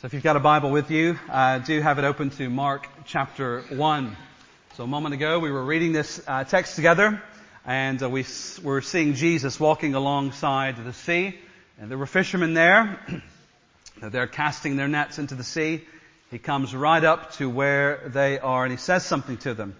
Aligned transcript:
So 0.00 0.06
if 0.06 0.14
you've 0.14 0.22
got 0.22 0.36
a 0.36 0.40
Bible 0.40 0.70
with 0.70 0.90
you, 0.90 1.18
uh, 1.28 1.58
do 1.58 1.78
have 1.82 1.98
it 1.98 2.06
open 2.06 2.30
to 2.30 2.48
Mark 2.48 2.88
chapter 3.04 3.60
1. 3.68 4.16
So 4.74 4.84
a 4.84 4.86
moment 4.86 5.14
ago 5.14 5.38
we 5.40 5.50
were 5.50 5.62
reading 5.62 5.92
this 5.92 6.22
uh, 6.26 6.44
text 6.44 6.74
together 6.74 7.22
and 7.66 8.02
uh, 8.02 8.08
we 8.08 8.24
were 8.62 8.80
seeing 8.80 9.12
Jesus 9.12 9.60
walking 9.60 9.94
alongside 9.94 10.82
the 10.82 10.94
sea 10.94 11.38
and 11.78 11.90
there 11.90 11.98
were 11.98 12.06
fishermen 12.06 12.54
there. 12.54 12.98
They're 14.00 14.26
casting 14.26 14.76
their 14.76 14.88
nets 14.88 15.18
into 15.18 15.34
the 15.34 15.44
sea. 15.44 15.84
He 16.30 16.38
comes 16.38 16.74
right 16.74 17.04
up 17.04 17.32
to 17.32 17.50
where 17.50 18.08
they 18.08 18.38
are 18.38 18.64
and 18.64 18.72
he 18.72 18.78
says 18.78 19.04
something 19.04 19.36
to 19.38 19.52
them 19.52 19.76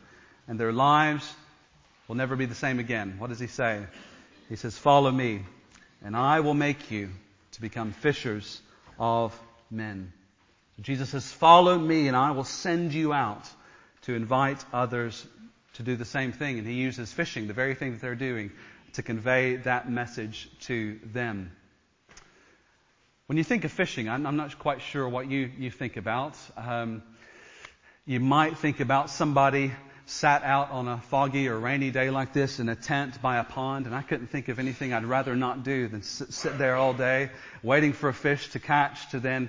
and 0.47 0.61
their 0.61 0.71
lives 0.71 1.35
will 2.09 2.17
never 2.17 2.37
be 2.37 2.45
the 2.45 2.55
same 2.55 2.79
again. 2.79 3.15
What 3.17 3.31
does 3.31 3.41
he 3.41 3.47
say? 3.47 3.87
He 4.51 4.57
says, 4.57 4.77
follow 4.77 5.11
me 5.11 5.47
and 6.05 6.15
I 6.15 6.41
will 6.41 6.53
make 6.53 6.91
you 6.91 7.09
to 7.53 7.61
become 7.63 7.93
fishers 7.93 8.61
of 8.99 9.35
men. 9.71 10.13
Jesus 10.81 11.11
says, 11.11 11.31
follow 11.31 11.79
me 11.79 12.09
and 12.09 12.17
I 12.17 12.31
will 12.31 12.45
send 12.45 12.95
you 12.95 13.13
out 13.13 13.49
to 14.03 14.15
invite 14.15 14.65
others 14.73 15.27
to 15.75 15.83
do 15.83 15.97
the 15.97 16.05
same 16.05 16.33
thing. 16.33 16.59
And 16.59 16.67
he 16.67 16.75
uses 16.75 17.13
fishing, 17.13 17.47
the 17.47 17.53
very 17.53 17.75
thing 17.75 17.93
that 17.93 18.01
they're 18.01 18.15
doing, 18.15 18.51
to 18.95 19.03
convey 19.03 19.57
that 19.57 19.91
message 19.91 20.51
to 20.61 20.99
them. 21.05 21.53
When 23.27 23.37
you 23.37 23.45
think 23.45 23.65
of 23.65 23.73
fishing, 23.73 24.09
I'm, 24.09 24.27
I'm 24.27 24.37
not 24.37 24.59
quite 24.59 24.83
sure 24.83 25.09
what 25.09 25.31
you, 25.31 25.51
you 25.59 25.71
think 25.71 25.97
about. 25.97 26.37
Um, 26.57 27.03
you 28.05 28.19
might 28.19 28.59
think 28.59 28.81
about 28.81 29.11
somebody 29.11 29.73
sat 30.07 30.43
out 30.43 30.73
on 30.73 30.89
a 30.89 30.99
foggy 30.99 31.47
or 31.47 31.57
rainy 31.57 31.93
day 31.93 32.11
like 32.11 32.33
this 32.33 32.59
in 32.59 32.69
a 32.69 32.75
tent 32.75 33.23
by 33.23 33.37
a 33.37 33.45
pond, 33.45 33.87
and 33.87 33.95
I 33.95 34.03
couldn't 34.03 34.27
think 34.27 34.49
of 34.49 34.59
anything 34.59 34.93
I'd 34.93 35.05
rather 35.05 35.37
not 35.37 35.63
do 35.63 35.87
than 35.87 36.03
sit, 36.03 36.33
sit 36.33 36.59
there 36.59 36.75
all 36.75 36.93
day 36.93 37.31
waiting 37.63 37.93
for 37.93 38.09
a 38.09 38.15
fish 38.15 38.49
to 38.51 38.59
catch 38.59 39.11
to 39.13 39.21
then 39.21 39.49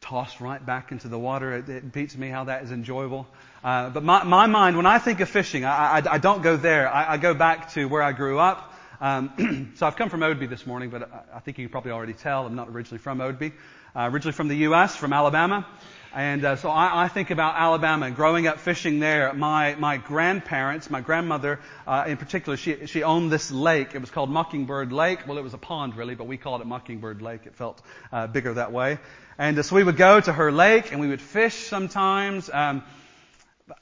toss 0.00 0.40
right 0.40 0.64
back 0.64 0.92
into 0.92 1.08
the 1.08 1.18
water. 1.18 1.54
It, 1.54 1.68
it 1.68 1.92
beats 1.92 2.16
me 2.16 2.28
how 2.28 2.44
that 2.44 2.62
is 2.62 2.72
enjoyable. 2.72 3.26
Uh, 3.62 3.90
but 3.90 4.02
my, 4.02 4.24
my 4.24 4.46
mind, 4.46 4.76
when 4.76 4.86
I 4.86 4.98
think 4.98 5.20
of 5.20 5.28
fishing, 5.28 5.64
I, 5.64 5.98
I, 5.98 6.14
I 6.14 6.18
don't 6.18 6.42
go 6.42 6.56
there. 6.56 6.88
I, 6.88 7.12
I, 7.12 7.16
go 7.18 7.34
back 7.34 7.72
to 7.74 7.86
where 7.86 8.02
I 8.02 8.12
grew 8.12 8.38
up. 8.38 8.72
Um, 9.00 9.72
so 9.76 9.86
I've 9.86 9.96
come 9.96 10.08
from 10.08 10.20
Oadby 10.20 10.48
this 10.48 10.66
morning, 10.66 10.90
but 10.90 11.10
I 11.34 11.40
think 11.40 11.58
you 11.58 11.66
can 11.66 11.72
probably 11.72 11.92
already 11.92 12.14
tell 12.14 12.46
I'm 12.46 12.54
not 12.54 12.68
originally 12.68 12.98
from 12.98 13.18
Oadby. 13.18 13.52
Uh, 13.94 14.08
originally 14.10 14.32
from 14.32 14.48
the 14.48 14.56
U.S., 14.56 14.96
from 14.96 15.12
Alabama. 15.12 15.66
And 16.12 16.44
uh, 16.44 16.56
so 16.56 16.70
I, 16.70 17.04
I, 17.04 17.08
think 17.08 17.30
about 17.30 17.54
Alabama, 17.54 18.06
and 18.06 18.16
growing 18.16 18.48
up 18.48 18.58
fishing 18.58 18.98
there. 18.98 19.32
My 19.32 19.76
my 19.76 19.96
grandparents, 19.96 20.90
my 20.90 21.00
grandmother 21.00 21.60
uh, 21.86 22.04
in 22.08 22.16
particular, 22.16 22.56
she 22.56 22.86
she 22.86 23.04
owned 23.04 23.30
this 23.30 23.52
lake. 23.52 23.94
It 23.94 24.00
was 24.00 24.10
called 24.10 24.28
Mockingbird 24.28 24.92
Lake. 24.92 25.28
Well, 25.28 25.38
it 25.38 25.44
was 25.44 25.54
a 25.54 25.58
pond 25.58 25.94
really, 25.94 26.16
but 26.16 26.26
we 26.26 26.36
called 26.36 26.62
it 26.62 26.66
Mockingbird 26.66 27.22
Lake. 27.22 27.42
It 27.46 27.54
felt 27.54 27.80
uh, 28.10 28.26
bigger 28.26 28.54
that 28.54 28.72
way. 28.72 28.98
And 29.38 29.56
uh, 29.56 29.62
so 29.62 29.76
we 29.76 29.84
would 29.84 29.96
go 29.96 30.18
to 30.20 30.32
her 30.32 30.50
lake 30.50 30.90
and 30.90 31.00
we 31.00 31.06
would 31.06 31.20
fish 31.20 31.54
sometimes. 31.54 32.50
Um, 32.52 32.82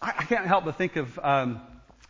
I, 0.03 0.13
I 0.19 0.25
can't 0.25 0.47
help 0.47 0.67
but 0.67 0.77
think 0.77 0.97
of 0.97 1.19
um, 1.21 1.63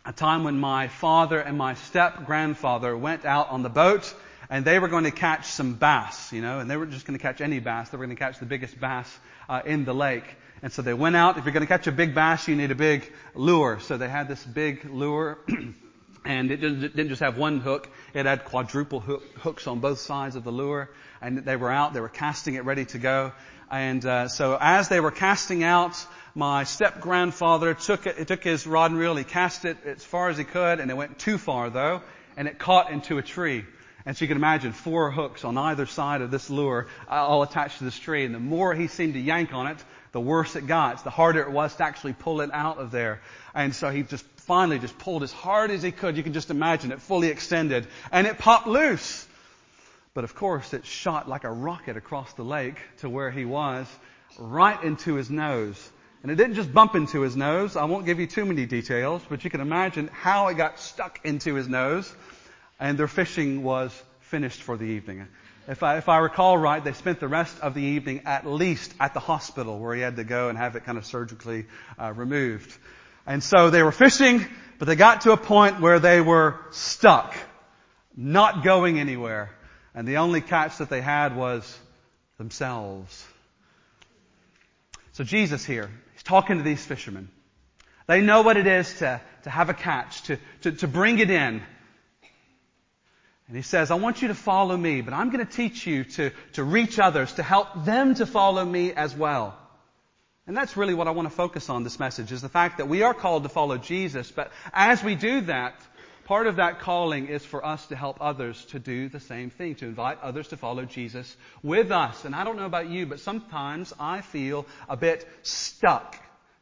a 0.05 0.11
time 0.11 0.43
when 0.43 0.59
my 0.59 0.89
father 0.89 1.39
and 1.39 1.57
my 1.57 1.75
step 1.75 2.25
grandfather 2.25 2.97
went 2.97 3.23
out 3.23 3.51
on 3.51 3.63
the 3.63 3.69
boat 3.69 4.13
and 4.49 4.65
they 4.65 4.79
were 4.79 4.87
going 4.87 5.03
to 5.03 5.11
catch 5.11 5.45
some 5.45 5.75
bass, 5.75 6.33
you 6.33 6.41
know, 6.41 6.59
and 6.59 6.69
they 6.69 6.77
were 6.77 6.87
just 6.87 7.05
going 7.05 7.17
to 7.17 7.21
catch 7.21 7.39
any 7.39 7.59
bass. 7.59 7.89
They 7.89 7.97
were 7.97 8.05
going 8.05 8.15
to 8.15 8.19
catch 8.19 8.39
the 8.39 8.45
biggest 8.45 8.79
bass 8.79 9.19
uh, 9.47 9.61
in 9.65 9.85
the 9.85 9.93
lake. 9.93 10.23
And 10.61 10.71
so 10.73 10.81
they 10.81 10.93
went 10.93 11.15
out. 11.15 11.37
If 11.37 11.45
you're 11.45 11.53
going 11.53 11.65
to 11.65 11.67
catch 11.67 11.87
a 11.87 11.91
big 11.91 12.15
bass, 12.15 12.47
you 12.47 12.55
need 12.55 12.71
a 12.71 12.75
big 12.75 13.11
lure. 13.35 13.79
So 13.79 13.97
they 13.97 14.09
had 14.09 14.27
this 14.27 14.43
big 14.43 14.85
lure. 14.85 15.37
and 16.25 16.51
it 16.51 16.57
didn't 16.57 17.09
just 17.09 17.21
have 17.21 17.37
one 17.37 17.59
hook. 17.59 17.89
It 18.13 18.25
had 18.25 18.43
quadruple 18.43 18.99
hook, 18.99 19.23
hooks 19.37 19.67
on 19.67 19.79
both 19.79 19.99
sides 19.99 20.35
of 20.35 20.43
the 20.43 20.51
lure. 20.51 20.89
And 21.21 21.37
they 21.45 21.55
were 21.55 21.71
out. 21.71 21.93
They 21.93 22.01
were 22.01 22.09
casting 22.09 22.55
it 22.55 22.65
ready 22.65 22.85
to 22.85 22.97
go. 22.97 23.31
And 23.71 24.03
uh, 24.03 24.27
so 24.29 24.57
as 24.59 24.89
they 24.89 24.99
were 24.99 25.11
casting 25.11 25.63
out, 25.63 26.03
my 26.33 26.63
step 26.63 27.01
grandfather 27.01 27.75
took 27.75 28.07
it, 28.07 28.17
he 28.17 28.25
took 28.25 28.43
his 28.43 28.65
rod 28.65 28.91
and 28.91 28.99
reel. 28.99 29.15
He 29.15 29.23
cast 29.23 29.65
it 29.65 29.77
as 29.85 30.03
far 30.03 30.29
as 30.29 30.37
he 30.37 30.43
could, 30.43 30.79
and 30.79 30.89
it 30.89 30.97
went 30.97 31.19
too 31.19 31.37
far 31.37 31.69
though, 31.69 32.01
and 32.35 32.47
it 32.47 32.57
caught 32.57 32.91
into 32.91 33.17
a 33.19 33.21
tree. 33.21 33.65
And 34.05 34.15
so 34.15 34.23
you 34.23 34.27
can 34.27 34.37
imagine 34.37 34.71
four 34.71 35.11
hooks 35.11 35.43
on 35.43 35.57
either 35.57 35.85
side 35.85 36.21
of 36.21 36.31
this 36.31 36.49
lure, 36.49 36.87
uh, 37.09 37.15
all 37.15 37.43
attached 37.43 37.79
to 37.79 37.83
this 37.83 37.99
tree. 37.99 38.25
And 38.25 38.33
the 38.33 38.39
more 38.39 38.73
he 38.73 38.87
seemed 38.87 39.13
to 39.13 39.19
yank 39.19 39.53
on 39.53 39.67
it, 39.67 39.77
the 40.11 40.21
worse 40.21 40.55
it 40.55 40.67
got. 40.67 41.03
The 41.03 41.09
harder 41.09 41.41
it 41.41 41.51
was 41.51 41.75
to 41.75 41.83
actually 41.83 42.13
pull 42.13 42.41
it 42.41 42.49
out 42.53 42.77
of 42.77 42.91
there. 42.91 43.21
And 43.53 43.75
so 43.75 43.89
he 43.89 44.03
just 44.03 44.25
finally 44.37 44.79
just 44.79 44.97
pulled 44.97 45.23
as 45.23 45.31
hard 45.31 45.69
as 45.69 45.83
he 45.83 45.91
could. 45.91 46.17
You 46.17 46.23
can 46.23 46.33
just 46.33 46.49
imagine 46.49 46.91
it 46.91 47.01
fully 47.01 47.27
extended. 47.27 47.87
And 48.11 48.25
it 48.25 48.39
popped 48.39 48.67
loose. 48.67 49.27
But 50.13 50.23
of 50.23 50.33
course, 50.33 50.73
it 50.73 50.85
shot 50.85 51.29
like 51.29 51.43
a 51.43 51.51
rocket 51.51 51.97
across 51.97 52.33
the 52.33 52.43
lake 52.43 52.77
to 52.99 53.09
where 53.09 53.29
he 53.29 53.45
was, 53.45 53.87
right 54.39 54.81
into 54.83 55.15
his 55.15 55.29
nose. 55.29 55.91
And 56.23 56.31
it 56.31 56.35
didn't 56.35 56.55
just 56.55 56.73
bump 56.73 56.95
into 56.95 57.21
his 57.21 57.35
nose. 57.35 57.75
I 57.75 57.85
won't 57.85 58.05
give 58.05 58.19
you 58.19 58.27
too 58.27 58.45
many 58.45 58.65
details, 58.65 59.21
but 59.29 59.43
you 59.43 59.49
can 59.49 59.61
imagine 59.61 60.09
how 60.11 60.47
it 60.47 60.55
got 60.55 60.79
stuck 60.79 61.19
into 61.23 61.55
his 61.55 61.67
nose 61.67 62.13
and 62.79 62.97
their 62.97 63.07
fishing 63.07 63.63
was 63.63 63.91
finished 64.21 64.61
for 64.61 64.77
the 64.77 64.85
evening. 64.85 65.27
If 65.67 65.83
I, 65.83 65.97
if 65.97 66.09
I 66.09 66.17
recall 66.17 66.57
right, 66.57 66.83
they 66.83 66.93
spent 66.93 67.19
the 67.19 67.27
rest 67.27 67.59
of 67.59 67.73
the 67.73 67.81
evening 67.81 68.21
at 68.25 68.45
least 68.45 68.93
at 68.99 69.13
the 69.13 69.19
hospital 69.19 69.77
where 69.77 69.93
he 69.93 70.01
had 70.01 70.15
to 70.15 70.23
go 70.23 70.49
and 70.49 70.57
have 70.57 70.75
it 70.75 70.83
kind 70.85 70.97
of 70.97 71.05
surgically 71.05 71.65
uh, 71.99 72.13
removed. 72.13 72.75
And 73.27 73.43
so 73.43 73.69
they 73.69 73.83
were 73.83 73.91
fishing, 73.91 74.45
but 74.79 74.87
they 74.87 74.95
got 74.95 75.21
to 75.21 75.31
a 75.31 75.37
point 75.37 75.79
where 75.79 75.99
they 75.99 76.21
were 76.21 76.59
stuck, 76.71 77.35
not 78.15 78.63
going 78.63 78.99
anywhere. 78.99 79.51
And 79.93 80.07
the 80.07 80.17
only 80.17 80.41
catch 80.41 80.77
that 80.77 80.89
they 80.89 81.01
had 81.01 81.35
was 81.35 81.77
themselves. 82.37 83.25
So 85.11 85.23
Jesus 85.23 85.65
here, 85.65 85.91
he's 86.13 86.23
talking 86.23 86.57
to 86.57 86.63
these 86.63 86.83
fishermen. 86.83 87.29
They 88.07 88.21
know 88.21 88.41
what 88.41 88.57
it 88.57 88.65
is 88.65 88.91
to, 88.99 89.21
to 89.43 89.49
have 89.49 89.69
a 89.69 89.75
catch, 89.75 90.23
to, 90.23 90.37
to, 90.61 90.71
to 90.71 90.87
bring 90.87 91.19
it 91.19 91.29
in. 91.29 91.61
And 93.49 93.57
he 93.57 93.63
says, 93.63 93.89
I 93.89 93.95
want 93.95 94.21
you 94.21 94.27
to 94.27 94.35
follow 94.35 94.77
me, 94.77 95.01
but 95.01 95.11
I'm 95.11 95.31
going 95.31 95.45
to 95.45 95.51
teach 95.51 95.87
you 95.87 96.03
to, 96.03 96.29
to 96.53 96.63
reach 96.63 96.99
others, 96.99 97.33
to 97.33 97.43
help 97.43 97.83
them 97.83 98.13
to 98.15 98.27
follow 98.27 98.63
me 98.63 98.93
as 98.93 99.15
well. 99.15 99.57
And 100.45 100.55
that's 100.55 100.77
really 100.77 100.93
what 100.93 101.07
I 101.07 101.11
want 101.11 101.27
to 101.27 101.35
focus 101.35 101.67
on 101.67 101.83
this 101.83 101.99
message, 101.99 102.31
is 102.31 102.43
the 102.43 102.49
fact 102.49 102.77
that 102.77 102.87
we 102.87 103.01
are 103.01 103.15
called 103.15 103.41
to 103.43 103.49
follow 103.49 103.77
Jesus, 103.77 104.29
but 104.29 104.51
as 104.71 105.03
we 105.03 105.15
do 105.15 105.41
that, 105.41 105.73
part 106.25 106.45
of 106.45 106.57
that 106.57 106.79
calling 106.81 107.27
is 107.27 107.43
for 107.43 107.65
us 107.65 107.87
to 107.87 107.95
help 107.95 108.17
others 108.21 108.63
to 108.65 108.77
do 108.77 109.09
the 109.09 109.19
same 109.19 109.49
thing, 109.49 109.73
to 109.73 109.85
invite 109.85 110.21
others 110.21 110.49
to 110.49 110.57
follow 110.57 110.85
Jesus 110.85 111.35
with 111.63 111.91
us. 111.91 112.25
And 112.25 112.35
I 112.35 112.43
don't 112.43 112.55
know 112.55 112.67
about 112.67 112.87
you, 112.87 113.07
but 113.07 113.19
sometimes 113.19 113.91
I 113.99 114.21
feel 114.21 114.67
a 114.87 114.95
bit 114.95 115.27
stuck 115.41 116.15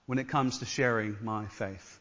when 0.06 0.20
it 0.20 0.30
comes 0.30 0.60
to 0.60 0.66
sharing 0.66 1.18
my 1.22 1.48
faith. 1.48 2.00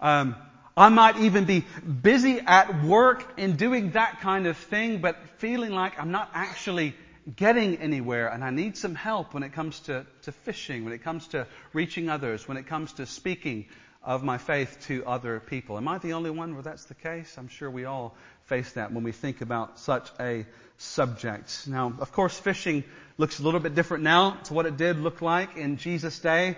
Um, 0.00 0.36
I 0.80 0.88
might 0.88 1.18
even 1.18 1.44
be 1.44 1.66
busy 2.02 2.40
at 2.40 2.82
work 2.82 3.34
and 3.36 3.58
doing 3.58 3.90
that 3.90 4.22
kind 4.22 4.46
of 4.46 4.56
thing, 4.56 5.02
but 5.02 5.18
feeling 5.36 5.72
like 5.72 6.00
I'm 6.00 6.10
not 6.10 6.30
actually 6.32 6.94
getting 7.36 7.76
anywhere 7.76 8.28
and 8.28 8.42
I 8.42 8.48
need 8.48 8.78
some 8.78 8.94
help 8.94 9.34
when 9.34 9.42
it 9.42 9.52
comes 9.52 9.80
to, 9.80 10.06
to 10.22 10.32
fishing, 10.32 10.84
when 10.84 10.94
it 10.94 11.02
comes 11.02 11.28
to 11.28 11.46
reaching 11.74 12.08
others, 12.08 12.48
when 12.48 12.56
it 12.56 12.66
comes 12.66 12.94
to 12.94 13.04
speaking 13.04 13.66
of 14.02 14.24
my 14.24 14.38
faith 14.38 14.78
to 14.86 15.04
other 15.04 15.38
people. 15.38 15.76
Am 15.76 15.86
I 15.86 15.98
the 15.98 16.14
only 16.14 16.30
one 16.30 16.54
where 16.54 16.62
that's 16.62 16.86
the 16.86 16.94
case? 16.94 17.36
I'm 17.36 17.48
sure 17.48 17.70
we 17.70 17.84
all 17.84 18.16
face 18.44 18.72
that 18.72 18.90
when 18.90 19.04
we 19.04 19.12
think 19.12 19.42
about 19.42 19.78
such 19.78 20.10
a 20.18 20.46
subject. 20.78 21.66
Now, 21.66 21.92
of 21.98 22.10
course, 22.10 22.38
fishing 22.38 22.84
looks 23.18 23.38
a 23.38 23.42
little 23.42 23.60
bit 23.60 23.74
different 23.74 24.02
now 24.02 24.38
to 24.44 24.54
what 24.54 24.64
it 24.64 24.78
did 24.78 24.98
look 24.98 25.20
like 25.20 25.58
in 25.58 25.76
Jesus' 25.76 26.18
day, 26.20 26.56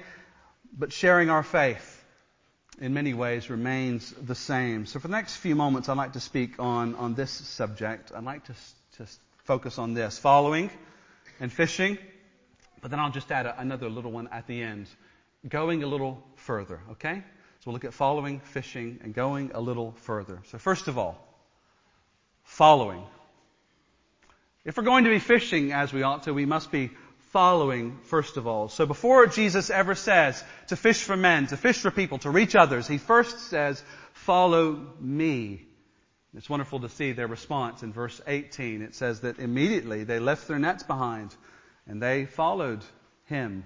but 0.78 0.92
sharing 0.92 1.28
our 1.28 1.42
faith 1.42 1.98
in 2.80 2.94
many 2.94 3.14
ways 3.14 3.50
remains 3.50 4.12
the 4.12 4.34
same. 4.34 4.86
So 4.86 4.98
for 4.98 5.08
the 5.08 5.12
next 5.12 5.36
few 5.36 5.54
moments, 5.54 5.88
I'd 5.88 5.96
like 5.96 6.14
to 6.14 6.20
speak 6.20 6.58
on, 6.58 6.94
on 6.94 7.14
this 7.14 7.30
subject. 7.30 8.12
I'd 8.14 8.24
like 8.24 8.44
to 8.44 8.54
just 8.96 9.20
focus 9.44 9.78
on 9.78 9.94
this, 9.94 10.18
following 10.18 10.70
and 11.40 11.52
fishing, 11.52 11.98
but 12.80 12.90
then 12.90 13.00
I'll 13.00 13.10
just 13.10 13.30
add 13.30 13.46
a, 13.46 13.60
another 13.60 13.88
little 13.88 14.12
one 14.12 14.28
at 14.28 14.46
the 14.46 14.62
end, 14.62 14.86
going 15.48 15.82
a 15.82 15.86
little 15.86 16.22
further, 16.36 16.80
okay? 16.92 17.22
So 17.60 17.70
we'll 17.70 17.74
look 17.74 17.84
at 17.84 17.94
following, 17.94 18.40
fishing, 18.40 19.00
and 19.02 19.14
going 19.14 19.50
a 19.54 19.60
little 19.60 19.92
further. 19.92 20.40
So 20.46 20.58
first 20.58 20.88
of 20.88 20.98
all, 20.98 21.24
following. 22.44 23.04
If 24.64 24.76
we're 24.76 24.84
going 24.84 25.04
to 25.04 25.10
be 25.10 25.18
fishing 25.18 25.72
as 25.72 25.92
we 25.92 26.02
ought 26.02 26.24
to, 26.24 26.34
we 26.34 26.46
must 26.46 26.70
be 26.70 26.90
following, 27.32 27.98
first 28.04 28.36
of 28.36 28.46
all. 28.46 28.68
So 28.68 28.84
before 28.84 29.26
Jesus 29.26 29.70
ever 29.70 29.94
says 29.94 30.44
to 30.68 30.76
fish 30.76 31.02
for 31.02 31.16
men, 31.16 31.46
to 31.46 31.56
fish 31.56 31.78
for 31.78 31.90
people, 31.90 32.18
to 32.18 32.30
reach 32.30 32.54
others, 32.54 32.86
he 32.86 32.98
first 32.98 33.38
says, 33.48 33.82
follow 34.12 34.86
me. 35.00 35.66
It's 36.36 36.50
wonderful 36.50 36.80
to 36.80 36.90
see 36.90 37.12
their 37.12 37.26
response 37.26 37.82
in 37.82 37.92
verse 37.92 38.20
18. 38.26 38.82
It 38.82 38.94
says 38.94 39.20
that 39.20 39.38
immediately 39.38 40.04
they 40.04 40.18
left 40.18 40.46
their 40.46 40.58
nets 40.58 40.82
behind 40.82 41.34
and 41.86 42.02
they 42.02 42.26
followed 42.26 42.84
him. 43.24 43.64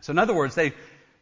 So 0.00 0.12
in 0.12 0.18
other 0.18 0.34
words, 0.34 0.54
they, 0.54 0.72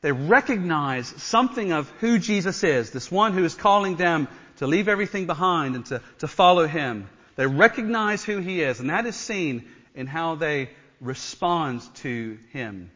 they 0.02 0.12
recognize 0.12 1.08
something 1.22 1.72
of 1.72 1.88
who 2.00 2.19
Jesus 2.19 2.64
is, 2.64 2.90
this 2.90 3.10
one 3.10 3.32
who 3.32 3.44
is 3.44 3.54
calling 3.54 3.96
them 3.96 4.28
to 4.56 4.66
leave 4.66 4.88
everything 4.88 5.24
behind 5.24 5.74
and 5.74 5.86
to, 5.86 6.02
to 6.19 6.28
follow 6.28 6.66
him. 6.66 7.08
They 7.36 7.46
recognize 7.46 8.22
who 8.22 8.38
he 8.38 8.60
is, 8.62 8.78
and 8.78 8.90
that 8.90 9.06
is 9.06 9.16
seen 9.16 9.64
in 9.94 10.06
how 10.06 10.34
they 10.34 10.69
respond 11.02 11.82
to 11.96 12.38
him. 12.52 12.90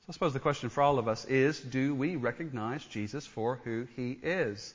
So 0.00 0.06
I 0.08 0.12
suppose 0.12 0.32
the 0.32 0.40
question 0.40 0.70
for 0.70 0.82
all 0.82 0.98
of 0.98 1.08
us 1.08 1.24
is, 1.26 1.60
do 1.60 1.94
we 1.94 2.16
recognize 2.16 2.84
Jesus 2.84 3.26
for 3.26 3.60
who 3.64 3.86
he 3.96 4.18
is? 4.22 4.74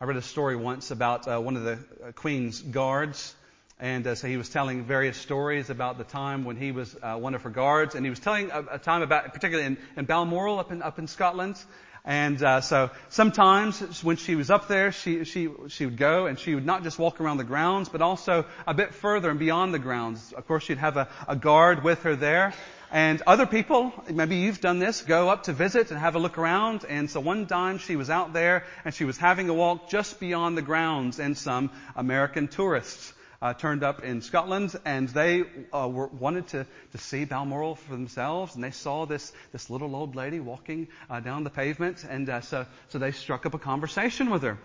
I 0.00 0.04
read 0.04 0.16
a 0.16 0.22
story 0.22 0.56
once 0.56 0.90
about 0.90 1.26
uh, 1.26 1.40
one 1.40 1.56
of 1.56 1.62
the 1.62 1.72
uh, 1.72 2.12
Queen's 2.12 2.60
guards, 2.60 3.34
and 3.78 4.06
uh, 4.06 4.14
so 4.14 4.26
he 4.26 4.36
was 4.36 4.48
telling 4.48 4.84
various 4.84 5.16
stories 5.16 5.70
about 5.70 5.98
the 5.98 6.04
time 6.04 6.44
when 6.44 6.56
he 6.56 6.72
was 6.72 6.94
uh, 7.02 7.16
one 7.16 7.34
of 7.34 7.42
her 7.42 7.50
guards, 7.50 7.94
and 7.94 8.04
he 8.04 8.10
was 8.10 8.20
telling 8.20 8.50
a, 8.50 8.64
a 8.72 8.78
time 8.78 9.02
about, 9.02 9.32
particularly 9.32 9.66
in, 9.66 9.78
in 9.96 10.04
Balmoral 10.04 10.58
up 10.58 10.72
in 10.72 10.82
up 10.82 10.98
in 10.98 11.06
Scotland, 11.06 11.56
and 12.06 12.40
uh, 12.40 12.60
so 12.60 12.90
sometimes 13.08 14.04
when 14.04 14.16
she 14.16 14.36
was 14.36 14.48
up 14.48 14.68
there, 14.68 14.92
she 14.92 15.24
she 15.24 15.48
she 15.66 15.86
would 15.86 15.96
go 15.96 16.26
and 16.26 16.38
she 16.38 16.54
would 16.54 16.64
not 16.64 16.84
just 16.84 17.00
walk 17.00 17.20
around 17.20 17.38
the 17.38 17.44
grounds, 17.44 17.88
but 17.88 18.00
also 18.00 18.44
a 18.64 18.74
bit 18.74 18.94
further 18.94 19.28
and 19.28 19.40
beyond 19.40 19.74
the 19.74 19.80
grounds. 19.80 20.32
Of 20.32 20.46
course, 20.46 20.62
she'd 20.62 20.78
have 20.78 20.96
a, 20.96 21.08
a 21.26 21.34
guard 21.34 21.82
with 21.82 22.04
her 22.04 22.14
there. 22.14 22.54
And 22.92 23.20
other 23.26 23.46
people, 23.46 23.92
maybe 24.08 24.36
you've 24.36 24.60
done 24.60 24.78
this, 24.78 25.02
go 25.02 25.28
up 25.28 25.42
to 25.44 25.52
visit 25.52 25.90
and 25.90 25.98
have 25.98 26.14
a 26.14 26.20
look 26.20 26.38
around. 26.38 26.84
And 26.88 27.10
so 27.10 27.18
one 27.18 27.46
time 27.46 27.78
she 27.78 27.96
was 27.96 28.08
out 28.08 28.32
there 28.32 28.64
and 28.84 28.94
she 28.94 29.04
was 29.04 29.18
having 29.18 29.48
a 29.48 29.54
walk 29.54 29.90
just 29.90 30.20
beyond 30.20 30.56
the 30.56 30.62
grounds 30.62 31.18
and 31.18 31.36
some 31.36 31.72
American 31.96 32.46
tourists 32.46 33.12
uh, 33.42 33.54
turned 33.54 33.82
up 33.82 34.02
in 34.02 34.22
Scotland, 34.22 34.74
and 34.84 35.08
they 35.08 35.44
uh, 35.72 35.88
were, 35.88 36.06
wanted 36.06 36.46
to, 36.48 36.66
to 36.92 36.98
see 36.98 37.24
Balmoral 37.24 37.74
for 37.74 37.92
themselves, 37.92 38.54
and 38.54 38.64
they 38.64 38.70
saw 38.70 39.06
this 39.06 39.32
this 39.52 39.70
little 39.70 39.94
old 39.94 40.16
lady 40.16 40.40
walking 40.40 40.88
uh, 41.10 41.20
down 41.20 41.44
the 41.44 41.50
pavement, 41.50 42.04
and 42.08 42.28
uh, 42.28 42.40
so 42.40 42.66
so 42.88 42.98
they 42.98 43.12
struck 43.12 43.46
up 43.46 43.54
a 43.54 43.58
conversation 43.58 44.30
with 44.30 44.42
her, 44.42 44.58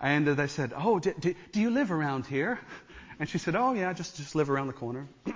and 0.00 0.26
they 0.26 0.46
said, 0.48 0.72
"Oh, 0.76 0.98
do, 0.98 1.14
do, 1.18 1.34
do 1.52 1.60
you 1.60 1.70
live 1.70 1.90
around 1.90 2.26
here?" 2.26 2.58
And 3.18 3.28
she 3.28 3.38
said, 3.38 3.54
"Oh 3.54 3.72
yeah, 3.72 3.92
just 3.92 4.16
just 4.16 4.34
live 4.34 4.50
around 4.50 4.66
the 4.66 4.72
corner." 4.72 5.08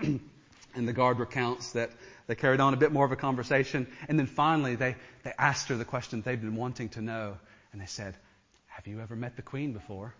and 0.75 0.89
the 0.89 0.93
guard 0.93 1.19
recounts 1.19 1.73
that 1.73 1.91
they 2.27 2.35
carried 2.35 2.61
on 2.61 2.75
a 2.75 2.77
bit 2.77 2.93
more 2.93 3.05
of 3.05 3.13
a 3.13 3.17
conversation, 3.17 3.87
and 4.09 4.19
then 4.19 4.27
finally 4.27 4.75
they 4.75 4.97
they 5.23 5.33
asked 5.39 5.69
her 5.69 5.77
the 5.77 5.85
question 5.85 6.23
they'd 6.23 6.41
been 6.41 6.57
wanting 6.57 6.89
to 6.91 7.01
know, 7.01 7.37
and 7.73 7.81
they 7.81 7.87
said, 7.87 8.17
"Have 8.69 8.87
you 8.87 9.01
ever 9.01 9.17
met 9.17 9.37
the 9.37 9.43
Queen 9.43 9.73
before?" 9.73 10.15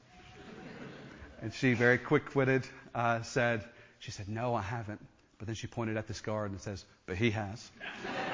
And 1.43 1.53
she, 1.55 1.75
very 1.75 1.99
quick-witted, 1.99 2.67
uh, 2.95 3.23
said, 3.23 3.65
she 3.99 4.11
said, 4.11 4.29
no, 4.29 4.55
I 4.55 4.63
haven't. 4.63 5.01
But 5.39 5.47
then 5.47 5.55
she 5.55 5.67
pointed 5.67 5.97
at 5.97 6.07
this 6.07 6.21
guard 6.21 6.51
and 6.51 6.61
says, 6.61 6.85
but 7.07 7.17
he 7.17 7.31
has. 7.31 7.71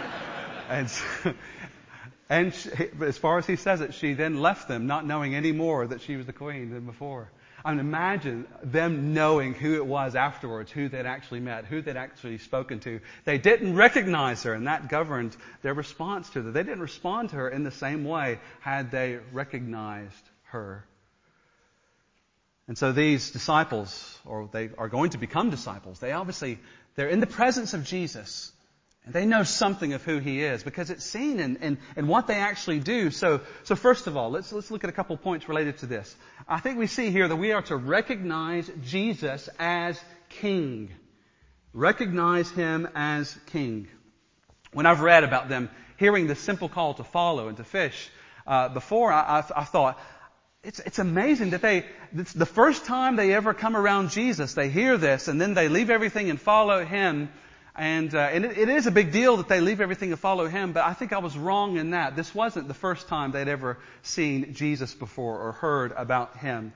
and 0.68 0.90
and 2.28 2.52
she, 2.52 2.70
as 3.00 3.16
far 3.16 3.38
as 3.38 3.46
he 3.46 3.56
says 3.56 3.80
it, 3.80 3.94
she 3.94 4.14
then 4.14 4.40
left 4.40 4.66
them, 4.66 4.86
not 4.86 5.06
knowing 5.06 5.34
any 5.34 5.52
more 5.52 5.86
that 5.86 6.00
she 6.00 6.16
was 6.16 6.26
the 6.26 6.32
queen 6.32 6.70
than 6.70 6.84
before. 6.84 7.30
I 7.64 7.70
mean, 7.70 7.80
imagine 7.80 8.46
them 8.62 9.14
knowing 9.14 9.54
who 9.54 9.74
it 9.74 9.86
was 9.86 10.14
afterwards, 10.14 10.70
who 10.70 10.88
they'd 10.88 11.06
actually 11.06 11.40
met, 11.40 11.64
who 11.64 11.82
they'd 11.82 11.96
actually 11.96 12.38
spoken 12.38 12.80
to. 12.80 13.00
They 13.24 13.38
didn't 13.38 13.74
recognize 13.74 14.42
her, 14.44 14.54
and 14.54 14.66
that 14.66 14.88
governed 14.88 15.36
their 15.62 15.74
response 15.74 16.30
to 16.30 16.42
her. 16.42 16.50
They 16.50 16.62
didn't 16.62 16.80
respond 16.80 17.30
to 17.30 17.36
her 17.36 17.48
in 17.48 17.64
the 17.64 17.70
same 17.70 18.04
way 18.04 18.38
had 18.60 18.90
they 18.90 19.18
recognized 19.32 20.14
her. 20.44 20.84
And 22.68 22.76
so 22.76 22.92
these 22.92 23.30
disciples, 23.30 24.18
or 24.24 24.48
they 24.50 24.70
are 24.76 24.88
going 24.88 25.10
to 25.10 25.18
become 25.18 25.50
disciples, 25.50 26.00
they 26.00 26.12
obviously, 26.12 26.58
they're 26.96 27.08
in 27.08 27.20
the 27.20 27.26
presence 27.26 27.74
of 27.74 27.84
Jesus. 27.84 28.52
And 29.04 29.14
they 29.14 29.24
know 29.24 29.44
something 29.44 29.92
of 29.92 30.02
who 30.02 30.18
he 30.18 30.42
is 30.42 30.64
because 30.64 30.90
it's 30.90 31.04
seen 31.04 31.38
in, 31.38 31.56
in, 31.58 31.78
in 31.96 32.08
what 32.08 32.26
they 32.26 32.34
actually 32.34 32.80
do. 32.80 33.12
So, 33.12 33.40
so 33.62 33.76
first 33.76 34.08
of 34.08 34.16
all, 34.16 34.30
let's, 34.30 34.52
let's 34.52 34.72
look 34.72 34.82
at 34.82 34.90
a 34.90 34.92
couple 34.92 35.16
points 35.16 35.48
related 35.48 35.78
to 35.78 35.86
this. 35.86 36.14
I 36.48 36.58
think 36.58 36.76
we 36.76 36.88
see 36.88 37.10
here 37.10 37.28
that 37.28 37.36
we 37.36 37.52
are 37.52 37.62
to 37.62 37.76
recognize 37.76 38.68
Jesus 38.82 39.48
as 39.60 40.00
King. 40.28 40.90
Recognize 41.72 42.50
him 42.50 42.88
as 42.96 43.38
King. 43.46 43.86
When 44.72 44.86
I've 44.86 45.00
read 45.00 45.22
about 45.22 45.48
them 45.48 45.70
hearing 45.98 46.26
the 46.26 46.34
simple 46.34 46.68
call 46.68 46.94
to 46.94 47.04
follow 47.04 47.46
and 47.46 47.56
to 47.58 47.64
fish, 47.64 48.10
uh, 48.44 48.70
before 48.70 49.12
I, 49.12 49.38
I, 49.38 49.60
I 49.60 49.64
thought, 49.64 50.00
it's, 50.66 50.80
it's 50.80 50.98
amazing 50.98 51.50
that 51.50 51.62
they, 51.62 51.84
it's 52.12 52.32
the 52.32 52.44
first 52.44 52.86
time 52.86 53.14
they 53.14 53.32
ever 53.32 53.54
come 53.54 53.76
around 53.76 54.10
Jesus, 54.10 54.54
they 54.54 54.68
hear 54.68 54.98
this 54.98 55.28
and 55.28 55.40
then 55.40 55.54
they 55.54 55.68
leave 55.68 55.90
everything 55.90 56.28
and 56.28 56.40
follow 56.40 56.84
Him. 56.84 57.30
And, 57.76 58.12
uh, 58.12 58.18
and 58.18 58.44
it, 58.44 58.58
it 58.58 58.68
is 58.68 58.88
a 58.88 58.90
big 58.90 59.12
deal 59.12 59.36
that 59.36 59.46
they 59.46 59.60
leave 59.60 59.80
everything 59.80 60.10
and 60.10 60.18
follow 60.18 60.48
Him, 60.48 60.72
but 60.72 60.84
I 60.84 60.92
think 60.92 61.12
I 61.12 61.18
was 61.18 61.38
wrong 61.38 61.76
in 61.76 61.90
that. 61.90 62.16
This 62.16 62.34
wasn't 62.34 62.66
the 62.66 62.74
first 62.74 63.06
time 63.06 63.30
they'd 63.30 63.46
ever 63.46 63.78
seen 64.02 64.54
Jesus 64.54 64.92
before 64.92 65.38
or 65.38 65.52
heard 65.52 65.92
about 65.92 66.36
Him. 66.38 66.72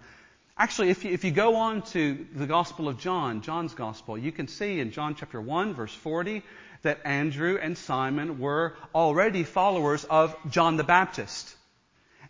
Actually, 0.57 0.91
if 0.91 1.05
you, 1.05 1.11
if 1.11 1.25
you 1.25 1.33
go 1.33 1.57
on 1.57 1.83
to 1.83 2.27
the 2.37 2.47
Gospel 2.47 2.87
of 2.87 3.01
John, 3.01 3.43
John's 3.43 3.75
Gospel, 3.75 4.17
you 4.17 4.31
can 4.31 4.47
see 4.47 4.79
in 4.79 4.93
John 4.93 5.17
chapter 5.17 5.41
1 5.41 5.75
verse 5.75 5.95
40 5.95 6.45
that 6.83 7.01
Andrew 7.05 7.59
and 7.61 7.77
Simon 7.77 8.39
were 8.39 8.75
already 8.95 9.43
followers 9.43 10.05
of 10.05 10.37
John 10.49 10.77
the 10.77 10.85
Baptist. 10.85 11.57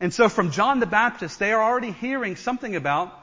And 0.00 0.12
so 0.12 0.28
from 0.28 0.50
John 0.50 0.80
the 0.80 0.86
Baptist, 0.86 1.38
they 1.38 1.52
are 1.52 1.62
already 1.62 1.92
hearing 1.92 2.36
something 2.36 2.74
about 2.74 3.16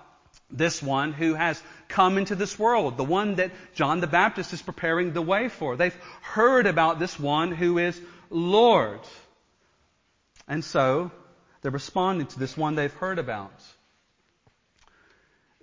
this 0.52 0.82
one 0.82 1.12
who 1.12 1.34
has 1.34 1.62
come 1.88 2.18
into 2.18 2.36
this 2.36 2.58
world, 2.58 2.98
the 2.98 3.04
one 3.04 3.36
that 3.36 3.52
John 3.74 4.00
the 4.00 4.08
Baptist 4.08 4.54
is 4.54 4.62
preparing 4.62 5.14
the 5.14 5.22
way 5.22 5.50
for. 5.50 5.76
They've 5.76 5.98
heard 6.22 6.68
about 6.68 7.00
this 7.00 7.20
one 7.20 7.52
who 7.52 7.80
is 7.80 8.00
Lord. 8.30 9.00
And 10.48 10.64
so 10.64 11.12
they're 11.62 11.72
responding 11.72 12.28
to 12.28 12.40
this 12.40 12.56
one 12.56 12.76
they've 12.76 12.94
heard 12.94 13.20
about 13.20 13.52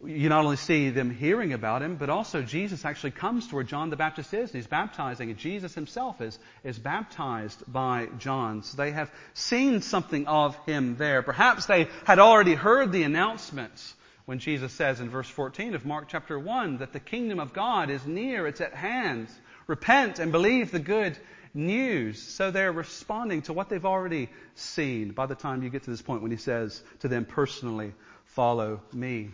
you 0.06 0.28
not 0.28 0.44
only 0.44 0.56
see 0.56 0.90
them 0.90 1.10
hearing 1.10 1.52
about 1.52 1.82
him, 1.82 1.96
but 1.96 2.10
also 2.10 2.42
Jesus 2.42 2.84
actually 2.84 3.12
comes 3.12 3.48
to 3.48 3.54
where 3.54 3.64
John 3.64 3.90
the 3.90 3.96
Baptist 3.96 4.32
is, 4.34 4.50
and 4.50 4.56
he's 4.56 4.66
baptizing, 4.66 5.30
and 5.30 5.38
Jesus 5.38 5.74
himself 5.74 6.20
is, 6.20 6.38
is 6.62 6.78
baptized 6.78 7.62
by 7.66 8.08
John. 8.18 8.62
So 8.62 8.76
they 8.76 8.92
have 8.92 9.10
seen 9.34 9.82
something 9.82 10.26
of 10.26 10.56
him 10.66 10.96
there. 10.96 11.22
Perhaps 11.22 11.66
they 11.66 11.88
had 12.04 12.18
already 12.18 12.54
heard 12.54 12.92
the 12.92 13.02
announcements 13.02 13.94
when 14.26 14.38
Jesus 14.38 14.72
says 14.72 15.00
in 15.00 15.10
verse 15.10 15.28
14 15.28 15.74
of 15.74 15.84
Mark 15.84 16.08
chapter 16.08 16.38
1 16.38 16.78
that 16.78 16.92
the 16.92 17.00
kingdom 17.00 17.38
of 17.38 17.52
God 17.52 17.90
is 17.90 18.06
near, 18.06 18.46
it's 18.46 18.60
at 18.60 18.74
hand. 18.74 19.28
Repent 19.66 20.18
and 20.18 20.32
believe 20.32 20.70
the 20.70 20.78
good 20.78 21.16
news. 21.52 22.22
So 22.22 22.50
they're 22.50 22.72
responding 22.72 23.42
to 23.42 23.52
what 23.52 23.68
they've 23.68 23.84
already 23.84 24.30
seen 24.54 25.12
by 25.12 25.26
the 25.26 25.34
time 25.34 25.62
you 25.62 25.70
get 25.70 25.84
to 25.84 25.90
this 25.90 26.02
point 26.02 26.22
when 26.22 26.30
he 26.30 26.36
says 26.36 26.82
to 27.00 27.08
them 27.08 27.24
personally, 27.24 27.92
follow 28.24 28.80
me. 28.92 29.30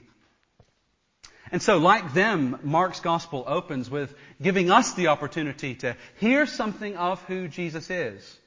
And 1.52 1.61
so, 1.61 1.79
like 1.79 2.14
them, 2.14 2.58
Mark's 2.62 3.00
gospel 3.00 3.44
opens 3.47 3.91
with 3.91 4.14
giving 4.41 4.70
us 4.70 4.94
the 4.94 5.08
opportunity 5.08 5.75
to 5.76 5.97
hear 6.19 6.47
something 6.47 6.97
of 6.97 7.23
who 7.25 7.49
Jesus 7.49 7.90
is. 7.90 8.38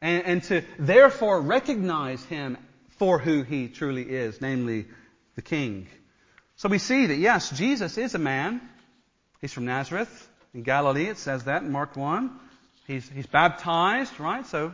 And, 0.00 0.24
and, 0.24 0.42
to 0.44 0.62
therefore 0.78 1.40
recognize 1.40 2.22
him 2.24 2.58
for 2.98 3.18
who 3.18 3.42
he 3.42 3.68
truly 3.68 4.02
is, 4.02 4.40
namely 4.40 4.86
the 5.34 5.42
King. 5.42 5.86
So 6.56 6.68
we 6.68 6.78
see 6.78 7.06
that 7.06 7.16
yes, 7.16 7.50
Jesus 7.50 7.98
is 7.98 8.14
a 8.14 8.18
man. 8.18 8.60
He's 9.40 9.52
from 9.52 9.66
Nazareth 9.66 10.28
in 10.54 10.62
Galilee. 10.62 11.06
It 11.06 11.18
says 11.18 11.44
that 11.44 11.62
in 11.62 11.72
Mark 11.72 11.96
1. 11.96 12.30
He's, 12.86 13.08
he's 13.08 13.26
baptized, 13.26 14.20
right? 14.20 14.46
So 14.46 14.72